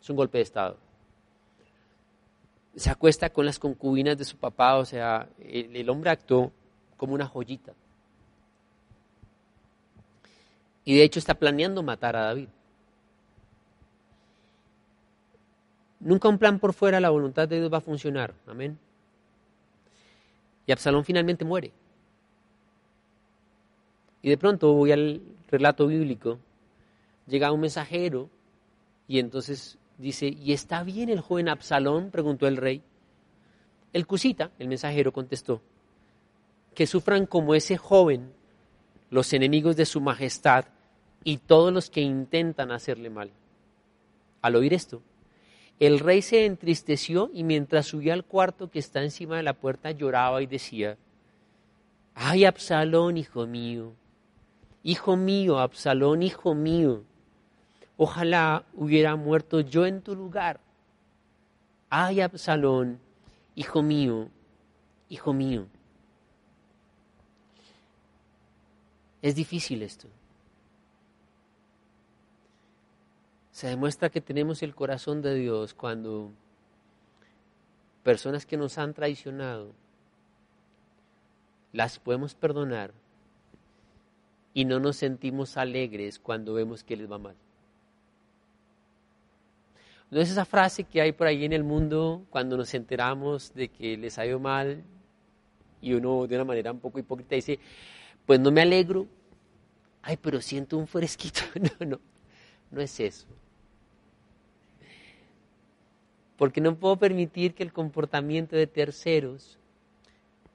[0.00, 0.89] Es un golpe de Estado
[2.76, 6.52] se acuesta con las concubinas de su papá, o sea, el, hombre actuó
[6.96, 7.72] como una joyita.
[10.84, 12.48] Y de hecho está planeando matar a David.
[16.00, 18.34] Nunca un plan por fuera la voluntad de Dios va a funcionar.
[18.46, 18.78] Amén.
[20.66, 21.72] Y Absalón finalmente muere.
[24.22, 26.38] Y de pronto voy al relato bíblico,
[27.26, 28.28] llega un mensajero
[29.08, 32.10] y entonces Dice, ¿y está bien el joven Absalón?
[32.10, 32.82] preguntó el rey.
[33.92, 35.60] El cusita, el mensajero, contestó,
[36.74, 38.32] que sufran como ese joven
[39.10, 40.64] los enemigos de su majestad
[41.22, 43.30] y todos los que intentan hacerle mal.
[44.40, 45.02] Al oír esto,
[45.80, 49.90] el rey se entristeció y mientras subía al cuarto que está encima de la puerta
[49.90, 50.96] lloraba y decía,
[52.14, 53.92] ay Absalón, hijo mío,
[54.82, 57.02] hijo mío, Absalón, hijo mío,
[58.02, 60.58] Ojalá hubiera muerto yo en tu lugar.
[61.90, 62.98] Ay, Absalón,
[63.54, 64.30] hijo mío,
[65.10, 65.66] hijo mío.
[69.20, 70.08] Es difícil esto.
[73.50, 76.32] Se demuestra que tenemos el corazón de Dios cuando
[78.02, 79.74] personas que nos han traicionado
[81.74, 82.94] las podemos perdonar
[84.54, 87.36] y no nos sentimos alegres cuando vemos que les va mal.
[90.10, 93.68] No es esa frase que hay por ahí en el mundo cuando nos enteramos de
[93.68, 94.82] que les ha ido mal
[95.80, 97.60] y uno de una manera un poco hipócrita dice,
[98.26, 99.06] pues no me alegro,
[100.02, 101.40] ay, pero siento un fresquito.
[101.80, 102.00] No, no,
[102.70, 103.26] no es eso.
[106.36, 109.58] Porque no puedo permitir que el comportamiento de terceros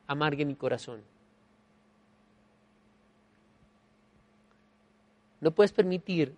[0.08, 1.02] amargue mi corazón.
[5.40, 6.34] No puedes permitir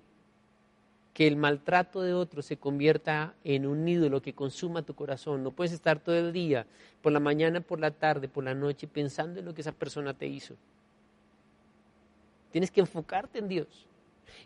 [1.18, 5.42] que el maltrato de otros se convierta en un ídolo que consuma tu corazón.
[5.42, 6.68] No puedes estar todo el día,
[7.02, 10.14] por la mañana, por la tarde, por la noche, pensando en lo que esa persona
[10.14, 10.54] te hizo.
[12.52, 13.88] Tienes que enfocarte en Dios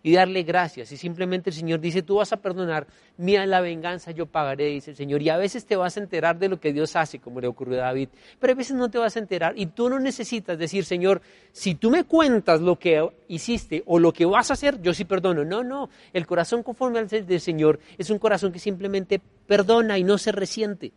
[0.03, 0.91] y darle gracias.
[0.91, 4.91] Y simplemente el Señor dice, tú vas a perdonar, mía la venganza, yo pagaré, dice
[4.91, 5.21] el Señor.
[5.21, 7.79] Y a veces te vas a enterar de lo que Dios hace, como le ocurrió
[7.81, 10.85] a David, pero a veces no te vas a enterar y tú no necesitas decir,
[10.85, 14.93] Señor, si tú me cuentas lo que hiciste o lo que vas a hacer, yo
[14.93, 15.43] sí perdono.
[15.43, 20.03] No, no, el corazón conforme al del Señor es un corazón que simplemente perdona y
[20.03, 20.91] no se resiente.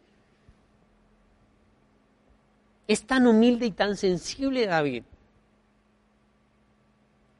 [2.86, 5.04] Es tan humilde y tan sensible David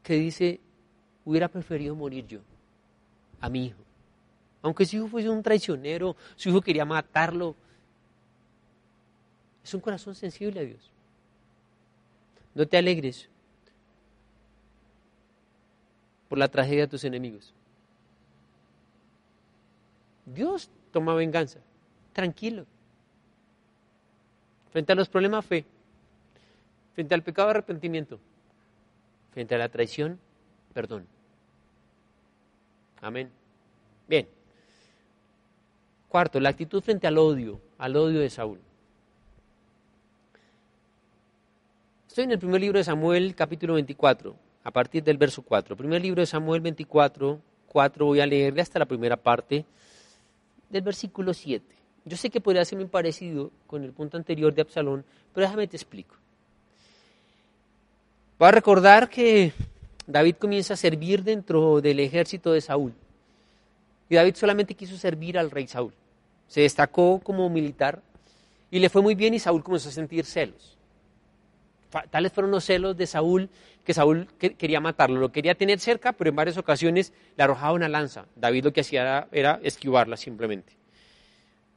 [0.04, 0.60] que dice,
[1.24, 2.40] hubiera preferido morir yo,
[3.40, 3.80] a mi hijo.
[4.62, 7.54] Aunque su hijo fuese un traicionero, su hijo quería matarlo.
[9.62, 10.90] Es un corazón sensible a Dios.
[12.54, 13.28] No te alegres
[16.28, 17.52] por la tragedia de tus enemigos.
[20.26, 21.60] Dios toma venganza.
[22.12, 22.66] Tranquilo.
[24.70, 25.64] Frente a los problemas, fe.
[26.94, 28.18] Frente al pecado, arrepentimiento.
[29.32, 30.18] Frente a la traición,
[30.72, 31.06] perdón.
[33.00, 33.30] Amén.
[34.08, 34.28] Bien.
[36.08, 38.60] Cuarto, la actitud frente al odio, al odio de Saúl.
[42.08, 45.76] Estoy en el primer libro de Samuel, capítulo 24, a partir del verso 4.
[45.76, 49.64] Primer libro de Samuel 24, 4, voy a leerle hasta la primera parte
[50.70, 51.74] del versículo 7.
[52.04, 55.66] Yo sé que podría ser muy parecido con el punto anterior de Absalón, pero déjame
[55.66, 56.14] te explico.
[58.40, 59.52] Va a recordar que
[60.06, 62.94] David comienza a servir dentro del ejército de Saúl.
[64.08, 65.94] Y David solamente quiso servir al rey Saúl.
[66.46, 68.02] Se destacó como militar
[68.70, 70.76] y le fue muy bien y Saúl comenzó a sentir celos.
[72.10, 73.48] Tales fueron los celos de Saúl
[73.84, 77.88] que Saúl quería matarlo, lo quería tener cerca, pero en varias ocasiones le arrojaba una
[77.88, 78.26] lanza.
[78.34, 80.72] David lo que hacía era, esquivarla simplemente.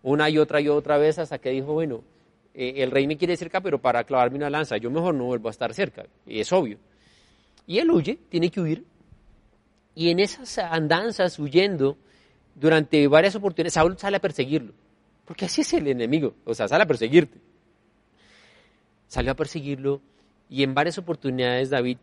[0.01, 2.03] Una y otra y otra vez hasta que dijo, bueno,
[2.53, 5.49] eh, el rey me quiere cerca, pero para clavarme una lanza, yo mejor no vuelvo
[5.49, 6.77] a estar cerca, y es obvio.
[7.67, 8.85] Y él huye, tiene que huir,
[9.93, 11.97] y en esas andanzas huyendo,
[12.55, 14.73] durante varias oportunidades, Saúl sale a perseguirlo,
[15.25, 17.39] porque así es el enemigo, o sea, sale a perseguirte.
[19.07, 20.01] Salió a perseguirlo,
[20.49, 21.97] y en varias oportunidades David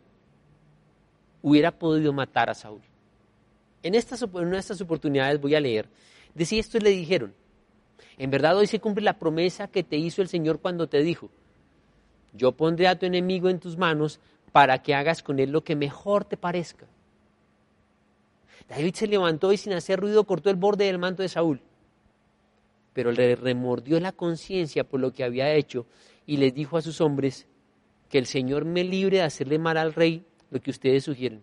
[1.41, 2.83] hubiera podido matar a Saúl.
[3.83, 5.89] En, estas, en una de estas oportunidades voy a leer.
[6.35, 7.35] Decía esto le dijeron,
[8.19, 11.31] en verdad hoy se cumple la promesa que te hizo el Señor cuando te dijo,
[12.33, 14.21] yo pondré a tu enemigo en tus manos
[14.55, 16.87] para que hagas con él lo que mejor te parezca.
[18.69, 21.61] David se levantó y sin hacer ruido cortó el borde del manto de Saúl,
[22.93, 25.87] pero le remordió la conciencia por lo que había hecho
[26.25, 27.49] y les dijo a sus hombres,
[28.09, 31.43] que el Señor me libre de hacerle mal al rey lo que ustedes sugieren.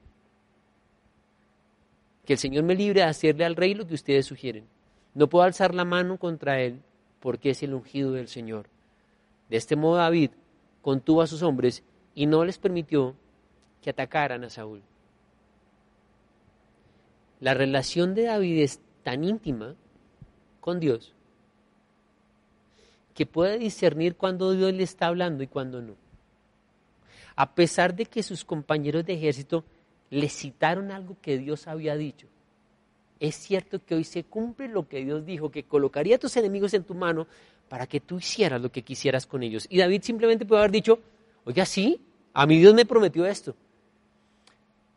[2.23, 4.63] Que el Señor me libre de hacerle al rey lo que ustedes sugieren.
[5.15, 6.79] No puedo alzar la mano contra él
[7.19, 8.67] porque es el ungido del Señor.
[9.49, 10.31] De este modo David
[10.81, 11.83] contuvo a sus hombres
[12.21, 13.15] y no les permitió
[13.81, 14.83] que atacaran a Saúl.
[17.39, 19.73] La relación de David es tan íntima
[20.59, 21.15] con Dios
[23.15, 25.95] que puede discernir cuando Dios le está hablando y cuando no
[27.35, 29.63] a pesar de que sus compañeros de ejército
[30.11, 32.27] le citaron algo que Dios había dicho.
[33.19, 36.75] Es cierto que hoy se cumple lo que Dios dijo, que colocaría a tus enemigos
[36.75, 37.25] en tu mano
[37.67, 39.65] para que tú hicieras lo que quisieras con ellos.
[39.71, 40.99] Y David simplemente puede haber dicho,
[41.45, 41.99] oiga, sí,
[42.33, 43.55] a mi Dios me prometió esto.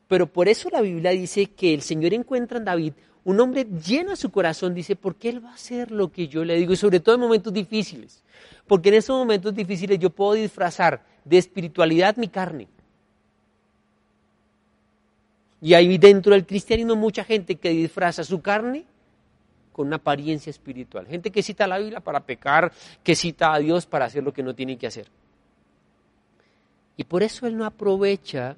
[0.08, 2.92] Pero por eso la Biblia dice que el Señor encuentra en David
[3.24, 6.44] un hombre lleno de su corazón, dice, porque Él va a hacer lo que yo
[6.44, 8.22] le digo, y sobre todo en momentos difíciles.
[8.66, 12.68] Porque en esos momentos difíciles yo puedo disfrazar de espiritualidad mi carne.
[15.62, 18.84] Y hay dentro del cristianismo mucha gente que disfraza su carne
[19.72, 21.06] con una apariencia espiritual.
[21.06, 22.70] Gente que cita la Biblia para pecar,
[23.02, 25.08] que cita a Dios para hacer lo que no tiene que hacer.
[26.96, 28.56] Y por eso él no aprovecha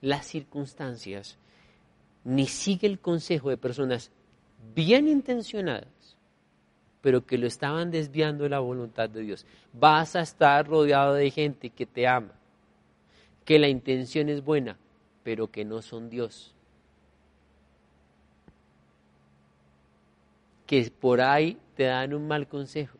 [0.00, 1.38] las circunstancias,
[2.24, 4.10] ni sigue el consejo de personas
[4.74, 6.14] bien intencionadas
[7.04, 9.44] pero que lo estaban desviando de la voluntad de Dios.
[9.74, 12.32] Vas a estar rodeado de gente que te ama,
[13.44, 14.78] que la intención es buena,
[15.22, 16.54] pero que no son Dios.
[20.66, 22.96] Que por ahí te dan un mal consejo.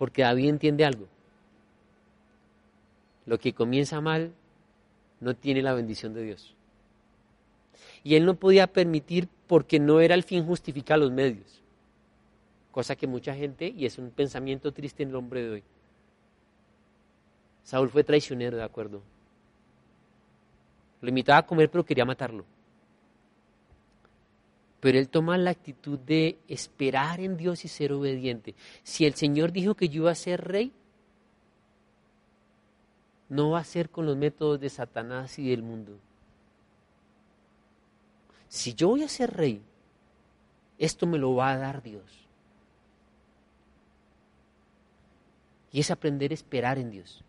[0.00, 1.06] Porque David entiende algo.
[3.26, 4.32] Lo que comienza mal
[5.20, 6.54] no tiene la bendición de Dios.
[8.02, 11.60] Y él no podía permitir porque no era el fin justificar los medios.
[12.70, 15.64] Cosa que mucha gente, y es un pensamiento triste en el hombre de hoy.
[17.62, 19.02] Saúl fue traicionero, de acuerdo.
[21.02, 22.46] Lo invitaba a comer, pero quería matarlo.
[24.80, 28.54] Pero él toma la actitud de esperar en Dios y ser obediente.
[28.82, 30.72] Si el Señor dijo que yo iba a ser rey,
[33.28, 35.98] no va a ser con los métodos de Satanás y del mundo
[38.50, 39.62] si yo voy a ser rey,
[40.76, 42.26] esto me lo va a dar Dios.
[45.70, 47.22] Y es aprender a esperar en Dios.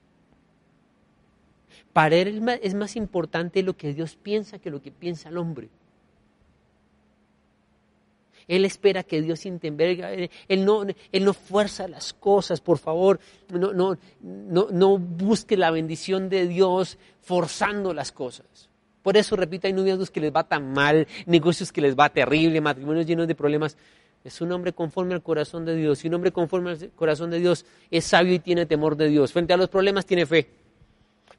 [1.94, 5.70] Para él es más importante lo que Dios piensa que lo que piensa el hombre.
[8.48, 10.12] Él espera que Dios intervenga.
[10.12, 13.20] Él no, él no fuerza las cosas, por favor.
[13.50, 13.98] No, no,
[14.72, 18.70] no, busque la bendición de Dios forzando las cosas.
[19.02, 22.62] Por eso, repito, hay noviazgos que les va tan mal, negocios que les va terrible,
[22.62, 23.78] matrimonios llenos de problemas.
[24.24, 26.06] Es un hombre conforme al corazón de Dios.
[26.06, 29.34] Y un hombre conforme al corazón de Dios es sabio y tiene temor de Dios.
[29.34, 30.48] Frente a los problemas tiene fe.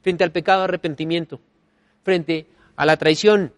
[0.01, 1.39] Frente al pecado, arrepentimiento.
[2.03, 3.53] Frente a la traición,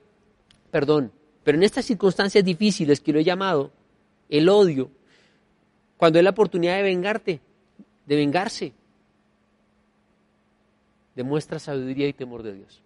[0.69, 1.12] perdón.
[1.45, 3.71] Pero en estas circunstancias difíciles que lo he llamado,
[4.29, 4.89] el odio,
[5.95, 7.39] cuando hay la oportunidad de vengarte,
[8.08, 8.73] de vengarse,
[11.15, 12.81] demuestra sabiduría y temor de Dios.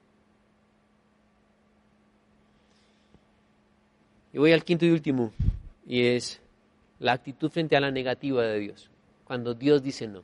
[4.33, 5.31] Y voy al quinto y último,
[5.87, 6.41] y es
[6.99, 8.89] la actitud frente a la negativa de Dios,
[9.23, 10.21] cuando Dios dice no.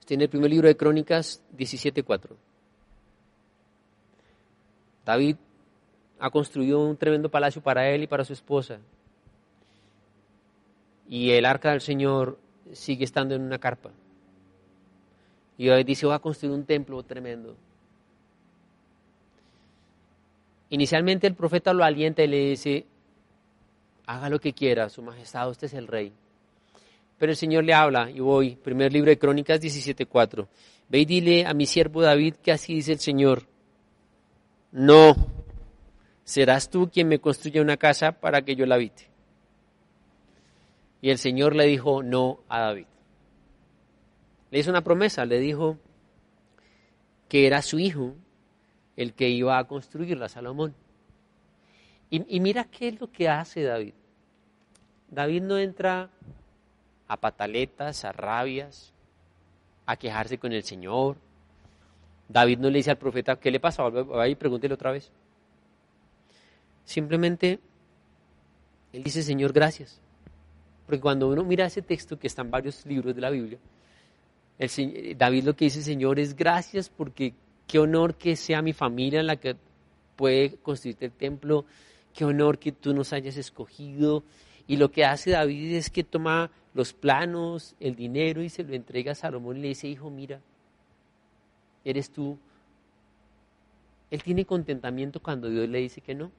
[0.00, 2.30] Está en el primer libro de Crónicas 17.4.
[5.06, 5.36] David
[6.18, 8.78] ha construido un tremendo palacio para él y para su esposa.
[11.08, 12.38] Y el arca del Señor
[12.72, 13.90] sigue estando en una carpa.
[15.56, 17.56] Y David dice, va a construir un templo tremendo.
[20.70, 22.86] Inicialmente el profeta lo alienta y le dice,
[24.06, 26.12] haga lo que quiera, su majestad, usted es el rey.
[27.18, 30.46] Pero el Señor le habla, y voy, primer libro de Crónicas 17.4,
[30.88, 33.42] ve y dile a mi siervo David que así dice el Señor,
[34.70, 35.16] no,
[36.28, 39.08] serás tú quien me construya una casa para que yo la habite.
[41.00, 42.84] Y el Señor le dijo no a David.
[44.50, 45.78] Le hizo una promesa, le dijo
[47.30, 48.14] que era su hijo
[48.94, 50.74] el que iba a construirla, Salomón.
[52.10, 53.94] Y, mira qué es lo que hace David.
[55.08, 56.10] David no entra
[57.06, 58.92] a pataletas, a rabias,
[59.86, 61.16] a quejarse con el Señor.
[62.28, 63.82] David no le dice al profeta, ¿qué le pasa?
[64.28, 65.10] Y pregúntele otra vez.
[66.88, 67.60] Simplemente,
[68.94, 70.00] él dice, Señor, gracias.
[70.86, 73.58] Porque cuando uno mira ese texto, que está en varios libros de la Biblia,
[74.58, 77.34] el, David lo que dice, Señor, es gracias porque
[77.66, 79.54] qué honor que sea mi familia la que
[80.16, 81.66] puede construirte el templo,
[82.14, 84.24] qué honor que tú nos hayas escogido.
[84.66, 88.72] Y lo que hace David es que toma los planos, el dinero y se lo
[88.72, 90.40] entrega a Salomón y le dice, hijo, mira,
[91.84, 92.38] eres tú.
[94.10, 96.32] Él tiene contentamiento cuando Dios le dice que no.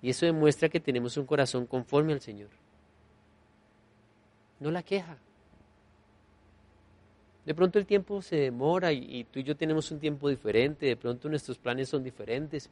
[0.00, 2.50] Y eso demuestra que tenemos un corazón conforme al Señor
[4.60, 5.16] no la queja.
[7.44, 10.96] De pronto el tiempo se demora y, tú y yo tenemos un tiempo diferente, de
[10.96, 12.68] pronto nuestros planes son diferentes,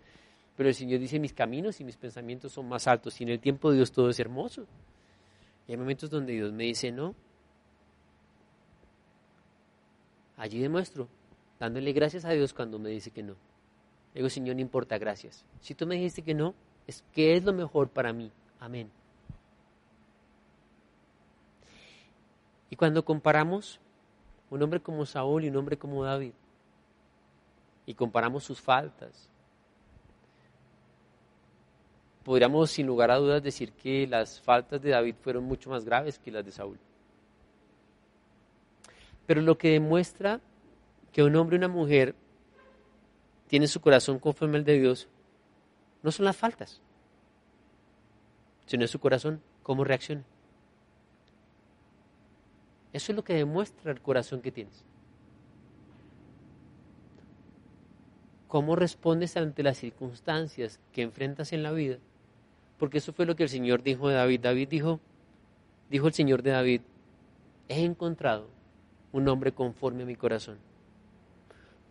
[0.54, 3.40] pero el Señor dice mis caminos y mis pensamientos son más altos y en el
[3.40, 4.66] tiempo de Dios todo es hermoso.
[5.66, 7.14] Y hay momentos donde Dios me dice no.
[10.36, 11.08] Allí demuestro,
[11.58, 13.34] dándole gracias a Dios cuando me dice que no.
[14.14, 15.46] digo, Señor, no importa, gracias.
[15.60, 16.54] Si tú me dijiste que no,
[16.86, 18.30] es que es lo mejor para mí.
[18.60, 18.90] Amén.
[22.70, 23.80] Y cuando comparamos
[24.50, 26.32] un hombre como Saúl y un hombre como David,
[27.86, 29.30] y comparamos sus faltas,
[32.24, 36.18] podríamos sin lugar a dudas decir que las faltas de David fueron mucho más graves
[36.18, 36.78] que las de Saúl.
[39.26, 40.40] Pero lo que demuestra
[41.12, 42.14] que un hombre y una mujer
[43.46, 45.08] tienen su corazón conforme al de Dios
[46.06, 46.80] no son las faltas,
[48.66, 50.22] sino su corazón, cómo reacciona.
[52.92, 54.84] Eso es lo que demuestra el corazón que tienes.
[58.46, 61.98] ¿Cómo respondes ante las circunstancias que enfrentas en la vida?
[62.78, 64.42] Porque eso fue lo que el Señor dijo de David.
[64.42, 65.00] David dijo,
[65.90, 66.82] dijo el Señor de David,
[67.68, 68.48] he encontrado
[69.10, 70.58] un hombre conforme a mi corazón,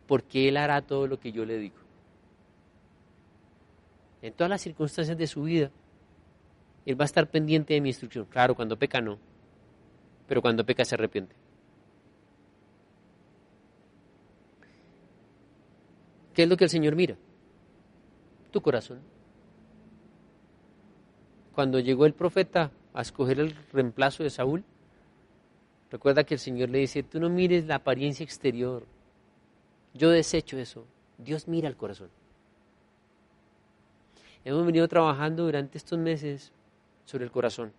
[0.07, 1.84] porque él hará todo lo que yo le digo.
[4.25, 5.69] En todas las circunstancias de su vida,
[6.83, 8.25] él va a estar pendiente de mi instrucción.
[8.25, 9.19] Claro, cuando peca no,
[10.27, 11.35] pero cuando peca se arrepiente.
[16.33, 17.17] ¿Qué es lo que el Señor mira?
[18.49, 18.99] Tu corazón.
[21.53, 24.63] Cuando llegó el profeta a escoger el reemplazo de Saúl,
[25.91, 28.87] recuerda que el Señor le dice, tú no mires la apariencia exterior,
[29.93, 30.87] yo desecho eso,
[31.19, 32.09] Dios mira el corazón.
[34.45, 36.51] Hemos venido trabajando durante estos meses
[37.03, 37.73] sobre el corazón.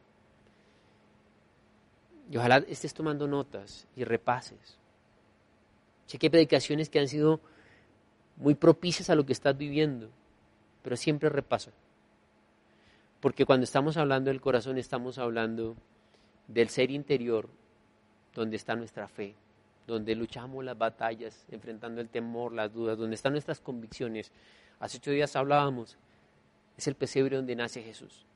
[2.28, 4.76] Y ojalá estés tomando notas y repases.
[6.06, 7.40] Sé que hay predicaciones que han sido
[8.36, 10.10] muy propicias a lo que estás viviendo,
[10.82, 11.70] pero siempre repasa.
[13.20, 15.76] Porque cuando estamos hablando del corazón, estamos hablando
[16.48, 17.48] del ser interior,
[18.34, 19.34] donde está nuestra fe,
[19.86, 24.32] donde luchamos las batallas, enfrentando el temor, las dudas, donde están nuestras convicciones.
[24.80, 25.96] Hace ocho días hablábamos,
[26.76, 28.26] es el pesebre donde nace Jesús.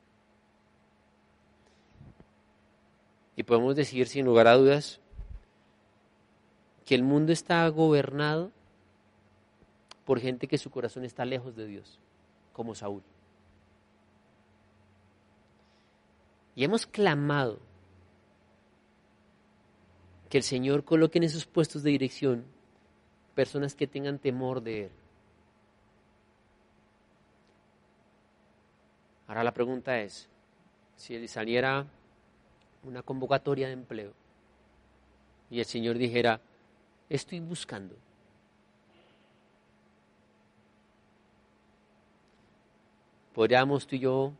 [3.37, 5.01] Y podemos decir sin lugar a dudas
[6.85, 8.51] que el mundo está gobernado
[10.05, 11.99] por gente que su corazón está lejos de Dios,
[12.53, 13.03] como Saúl.
[16.55, 17.61] Y hemos clamado
[20.29, 22.45] que el Señor coloque en esos puestos de dirección
[23.35, 24.91] personas que tengan temor de Él.
[29.31, 30.29] Ahora la pregunta es,
[30.97, 31.87] si saliera
[32.83, 34.13] una convocatoria de empleo
[35.49, 36.41] y el Señor dijera,
[37.09, 37.95] estoy buscando.
[43.33, 44.33] ¿Podríamos tú y yo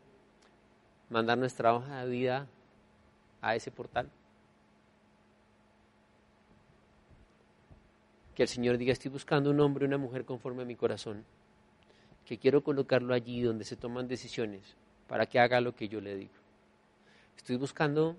[1.09, 2.47] mandar nuestra hoja de vida
[3.41, 4.09] a ese portal?
[8.35, 11.23] Que el Señor diga, estoy buscando un hombre o una mujer conforme a mi corazón,
[12.25, 14.61] que quiero colocarlo allí donde se toman decisiones
[15.07, 16.33] para que haga lo que yo le digo.
[17.37, 18.15] Estoy buscando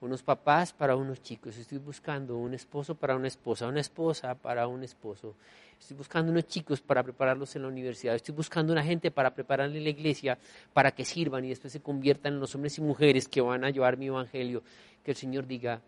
[0.00, 4.66] unos papás para unos chicos, estoy buscando un esposo para una esposa, una esposa para
[4.66, 5.34] un esposo,
[5.80, 9.78] estoy buscando unos chicos para prepararlos en la universidad, estoy buscando una gente para prepararle
[9.78, 10.38] en la iglesia
[10.74, 13.70] para que sirvan y después se conviertan en los hombres y mujeres que van a
[13.70, 14.62] llevar mi evangelio,
[15.02, 15.80] que el Señor diga,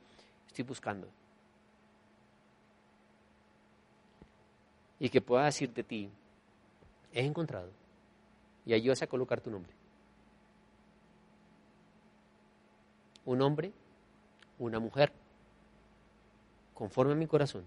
[0.47, 1.09] estoy buscando.
[4.99, 6.11] Y que pueda decir de ti,
[7.21, 7.71] he encontrado,
[8.65, 9.73] y allí vas a colocar tu nombre.
[13.27, 13.73] un hombre,
[14.59, 15.13] una mujer,
[16.73, 17.65] conforme a mi corazón.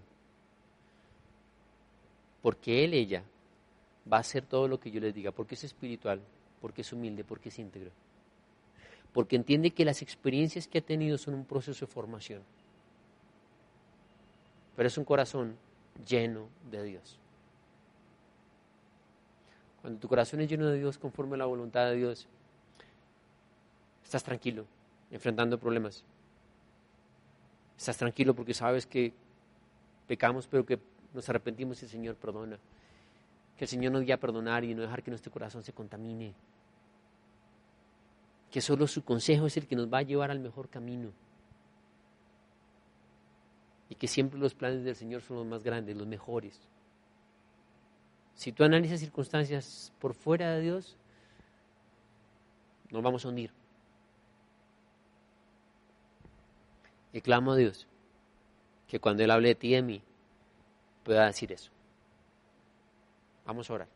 [2.42, 3.22] Porque él, ella,
[4.10, 6.20] va a hacer todo lo que yo les diga, porque es espiritual,
[6.60, 7.90] porque es humilde, porque es íntegro.
[9.12, 12.42] Porque entiende que las experiencias que ha tenido son un proceso de formación.
[14.76, 15.56] Pero es un corazón
[16.06, 17.18] lleno de Dios.
[19.80, 22.28] Cuando tu corazón es lleno de Dios, conforme a la voluntad de Dios,
[24.04, 24.66] estás tranquilo,
[25.10, 26.04] enfrentando problemas.
[27.78, 29.12] Estás tranquilo porque sabes que
[30.06, 30.78] pecamos, pero que
[31.14, 32.58] nos arrepentimos y el Señor perdona.
[33.56, 36.34] Que el Señor nos guía a perdonar y no dejar que nuestro corazón se contamine.
[38.50, 41.10] Que solo su consejo es el que nos va a llevar al mejor camino.
[43.88, 46.60] Y que siempre los planes del Señor son los más grandes, los mejores.
[48.40, 50.96] Si tú analizas circunstancias por fuera de Dios,
[52.88, 53.50] nos vamos a hundir.
[57.12, 57.86] Y clamo a Dios
[58.88, 60.02] que cuando Él hable de ti y de mí,
[61.04, 61.70] pueda decir eso.
[63.44, 63.88] Vamos a orar.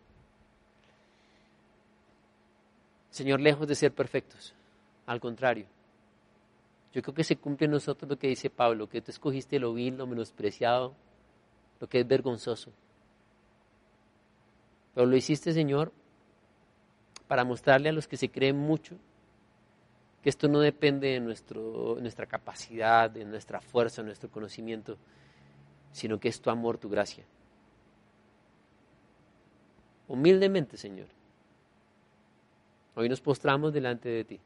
[3.09, 4.53] Señor, lejos de ser perfectos,
[5.07, 5.64] al contrario,
[6.92, 9.72] yo creo que se cumple en nosotros lo que dice Pablo, que tú escogiste lo
[9.72, 10.92] vil, lo menospreciado,
[11.80, 12.74] lo que es vergonzoso
[14.95, 15.92] pero lo hiciste, Señor,
[17.26, 18.97] para mostrarle a los que se creen mucho
[20.22, 24.97] que esto no depende de nuestro, nuestra capacidad, de nuestra fuerza, de nuestro conocimiento,
[25.92, 27.24] sino que es tu amor, tu gracia.
[30.09, 31.09] Humildemente, Señor,
[32.95, 34.40] hoy nos postramos delante de ti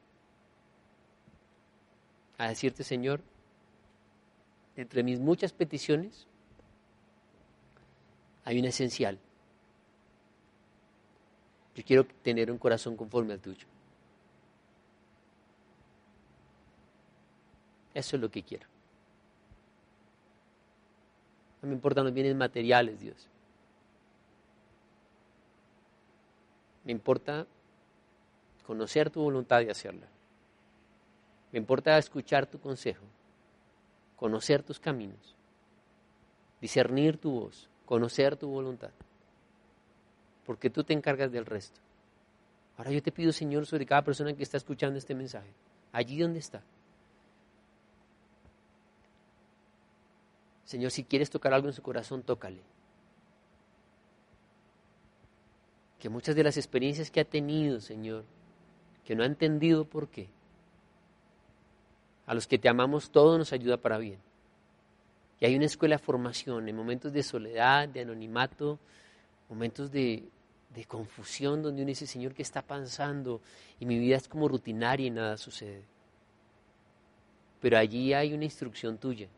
[2.38, 3.20] a decirte, Señor,
[4.76, 6.26] entre mis muchas peticiones
[8.44, 9.18] hay una esencial
[11.78, 13.64] yo quiero tener un corazón conforme al tuyo.
[17.94, 18.66] Eso es lo que quiero.
[21.62, 23.28] No me importan los bienes materiales, Dios.
[26.82, 27.46] Me importa
[28.66, 30.08] conocer tu voluntad y hacerla.
[31.52, 33.04] Me importa escuchar tu consejo,
[34.16, 35.36] conocer tus caminos,
[36.60, 38.90] discernir tu voz, conocer tu voluntad
[40.48, 41.78] porque tú te encargas del resto.
[42.78, 45.50] Ahora yo te pido, Señor, sobre cada persona que está escuchando este mensaje,
[45.92, 46.62] allí donde está.
[50.64, 52.62] Señor, si quieres tocar algo en su corazón, tócale.
[55.98, 58.24] Que muchas de las experiencias que ha tenido, Señor,
[59.04, 60.30] que no ha entendido por qué,
[62.24, 64.18] a los que te amamos, todo nos ayuda para bien.
[65.40, 68.78] Y hay una escuela de formación en momentos de soledad, de anonimato,
[69.50, 70.26] momentos de,
[70.74, 73.40] de confusión donde uno dice, Señor, ¿qué está pasando?
[73.80, 75.82] Y mi vida es como rutinaria y nada sucede.
[77.60, 79.28] Pero allí hay una instrucción tuya,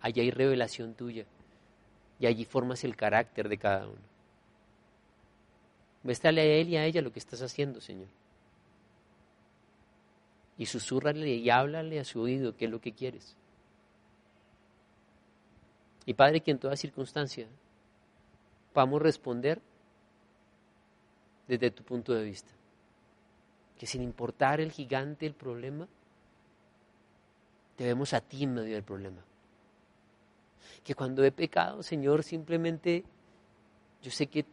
[0.00, 1.24] allí hay revelación tuya,
[2.18, 4.16] y allí formas el carácter de cada uno.
[6.02, 8.08] Muéstrale a él y a ella lo que estás haciendo, Señor.
[10.58, 13.36] Y susurrale y háblale a su oído qué es lo que quieres.
[16.06, 17.46] Y Padre, que en toda circunstancia
[18.72, 19.60] podamos responder
[21.46, 22.52] desde tu punto de vista.
[23.78, 25.86] Que sin importar el gigante, el problema,
[27.76, 29.22] te vemos a ti en medio del problema.
[30.82, 33.04] Que cuando he pecado, Señor, simplemente
[34.02, 34.46] yo sé que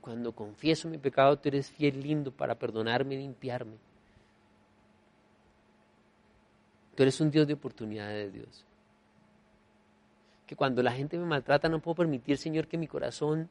[0.00, 3.76] cuando confieso mi pecado, tú eres fiel, lindo para perdonarme y limpiarme.
[6.94, 8.64] Tú eres un Dios de oportunidades, Dios.
[10.46, 13.48] Que cuando la gente me maltrata, no puedo permitir, Señor, que mi corazón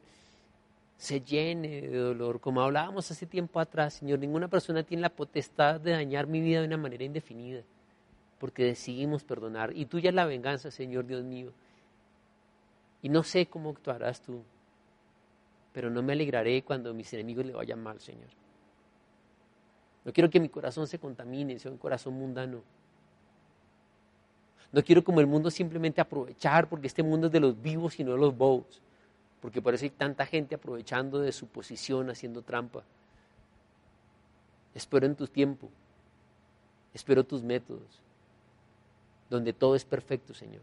[0.99, 2.41] se llene de dolor.
[2.41, 6.59] Como hablábamos hace tiempo atrás, Señor, ninguna persona tiene la potestad de dañar mi vida
[6.59, 7.63] de una manera indefinida,
[8.37, 9.71] porque decidimos perdonar.
[9.73, 11.53] Y tuya es la venganza, Señor Dios mío.
[13.01, 14.43] Y no sé cómo actuarás tú,
[15.71, 18.27] pero no me alegraré cuando mis enemigos le vayan mal, Señor.
[20.03, 22.61] No quiero que mi corazón se contamine, sea un corazón mundano.
[24.73, 28.03] No quiero como el mundo simplemente aprovechar, porque este mundo es de los vivos y
[28.03, 28.81] no de los bobos
[29.41, 32.83] porque por eso hay tanta gente aprovechando de su posición, haciendo trampa.
[34.73, 35.69] Espero en tu tiempo,
[36.93, 38.01] espero tus métodos,
[39.29, 40.61] donde todo es perfecto, Señor.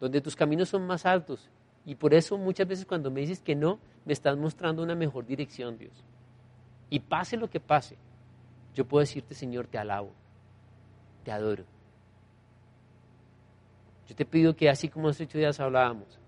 [0.00, 1.48] Donde tus caminos son más altos.
[1.84, 5.26] Y por eso muchas veces cuando me dices que no, me estás mostrando una mejor
[5.26, 6.04] dirección, Dios.
[6.90, 7.96] Y pase lo que pase,
[8.74, 10.10] yo puedo decirte, Señor, te alabo,
[11.24, 11.64] te adoro.
[14.08, 16.18] Yo te pido que así como hace ocho días hablábamos,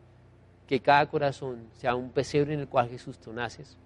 [0.70, 3.76] que cada corazón sea un pesebre en el cual Jesús tú naces,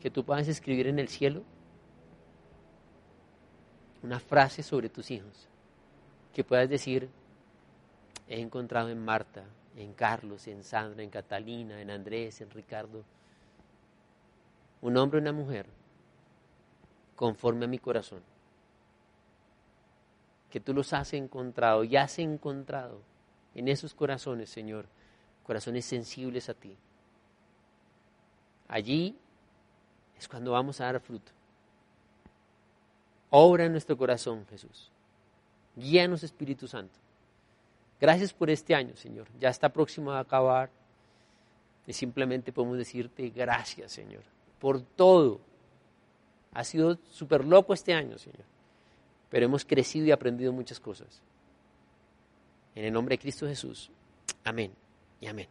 [0.00, 1.44] que tú puedas escribir en el cielo
[4.02, 5.48] una frase sobre tus hijos,
[6.34, 7.08] que puedas decir,
[8.26, 9.44] he encontrado en Marta,
[9.76, 13.04] en Carlos, en Sandra, en Catalina, en Andrés, en Ricardo,
[14.80, 15.66] un hombre y una mujer
[17.14, 18.24] conforme a mi corazón.
[20.50, 23.00] Que tú los has encontrado y has encontrado
[23.54, 24.88] en esos corazones, Señor,
[25.42, 26.76] corazones sensibles a ti.
[28.68, 29.16] Allí
[30.16, 31.32] es cuando vamos a dar fruto.
[33.30, 34.90] Obra en nuestro corazón, Jesús.
[35.76, 36.98] Guíanos, Espíritu Santo.
[38.00, 39.28] Gracias por este año, Señor.
[39.38, 40.70] Ya está próximo a acabar.
[41.86, 44.22] Y simplemente podemos decirte gracias, Señor,
[44.60, 45.40] por todo.
[46.52, 48.44] Ha sido súper loco este año, Señor.
[49.30, 51.20] Pero hemos crecido y aprendido muchas cosas.
[52.74, 53.90] En el nombre de Cristo Jesús.
[54.44, 54.79] Amén
[55.20, 55.48] y amén.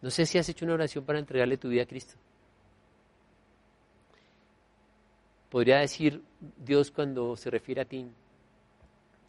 [0.00, 2.14] No sé si has hecho una oración para entregarle tu vida a Cristo.
[5.50, 6.22] Podría decir
[6.56, 8.06] Dios cuando se refiere a ti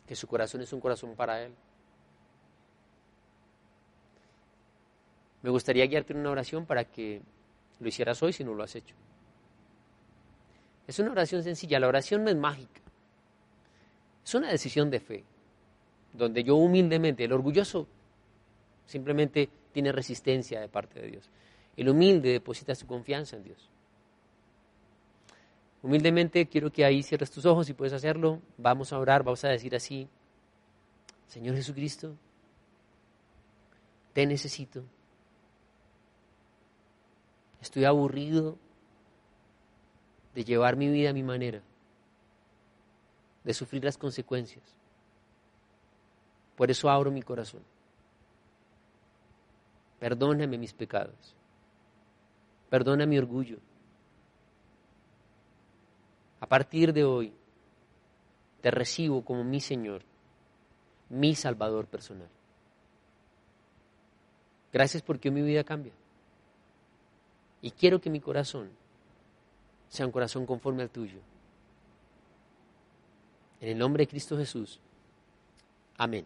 [0.06, 1.54] que su corazón es un corazón para Él.
[5.42, 7.22] Me gustaría guiarte en una oración para que
[7.80, 8.96] lo hicieras hoy si no lo has hecho.
[10.86, 12.82] Es una oración sencilla, la oración no es mágica.
[14.26, 15.24] Es una decisión de fe,
[16.14, 17.88] donde yo humildemente, el orgulloso
[18.86, 21.30] simplemente tiene resistencia de parte de Dios.
[21.78, 23.70] El humilde deposita su confianza en Dios.
[25.82, 28.42] Humildemente quiero que ahí cierres tus ojos y puedes hacerlo.
[28.58, 30.10] Vamos a orar, vamos a decir así,
[31.28, 32.16] Señor Jesucristo,
[34.14, 34.84] te necesito.
[37.62, 38.58] Estoy aburrido
[40.34, 41.62] de llevar mi vida a mi manera,
[43.44, 44.79] de sufrir las consecuencias.
[46.60, 47.62] Por eso abro mi corazón.
[49.98, 51.34] Perdóname mis pecados.
[52.70, 53.60] Perdona mi orgullo.
[56.42, 57.34] A partir de hoy,
[58.60, 60.02] te recibo como mi Señor,
[61.08, 62.28] mi Salvador personal.
[64.74, 65.94] Gracias porque mi vida cambia.
[67.62, 68.70] Y quiero que mi corazón
[69.88, 71.22] sea un corazón conforme al tuyo.
[73.62, 74.82] En el nombre de Cristo Jesús.
[75.98, 76.26] Amén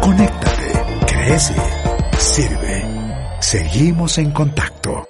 [0.00, 0.72] Conéctate,
[1.06, 1.54] crece,
[2.18, 2.84] sirve.
[3.40, 5.06] Seguimos en contacto.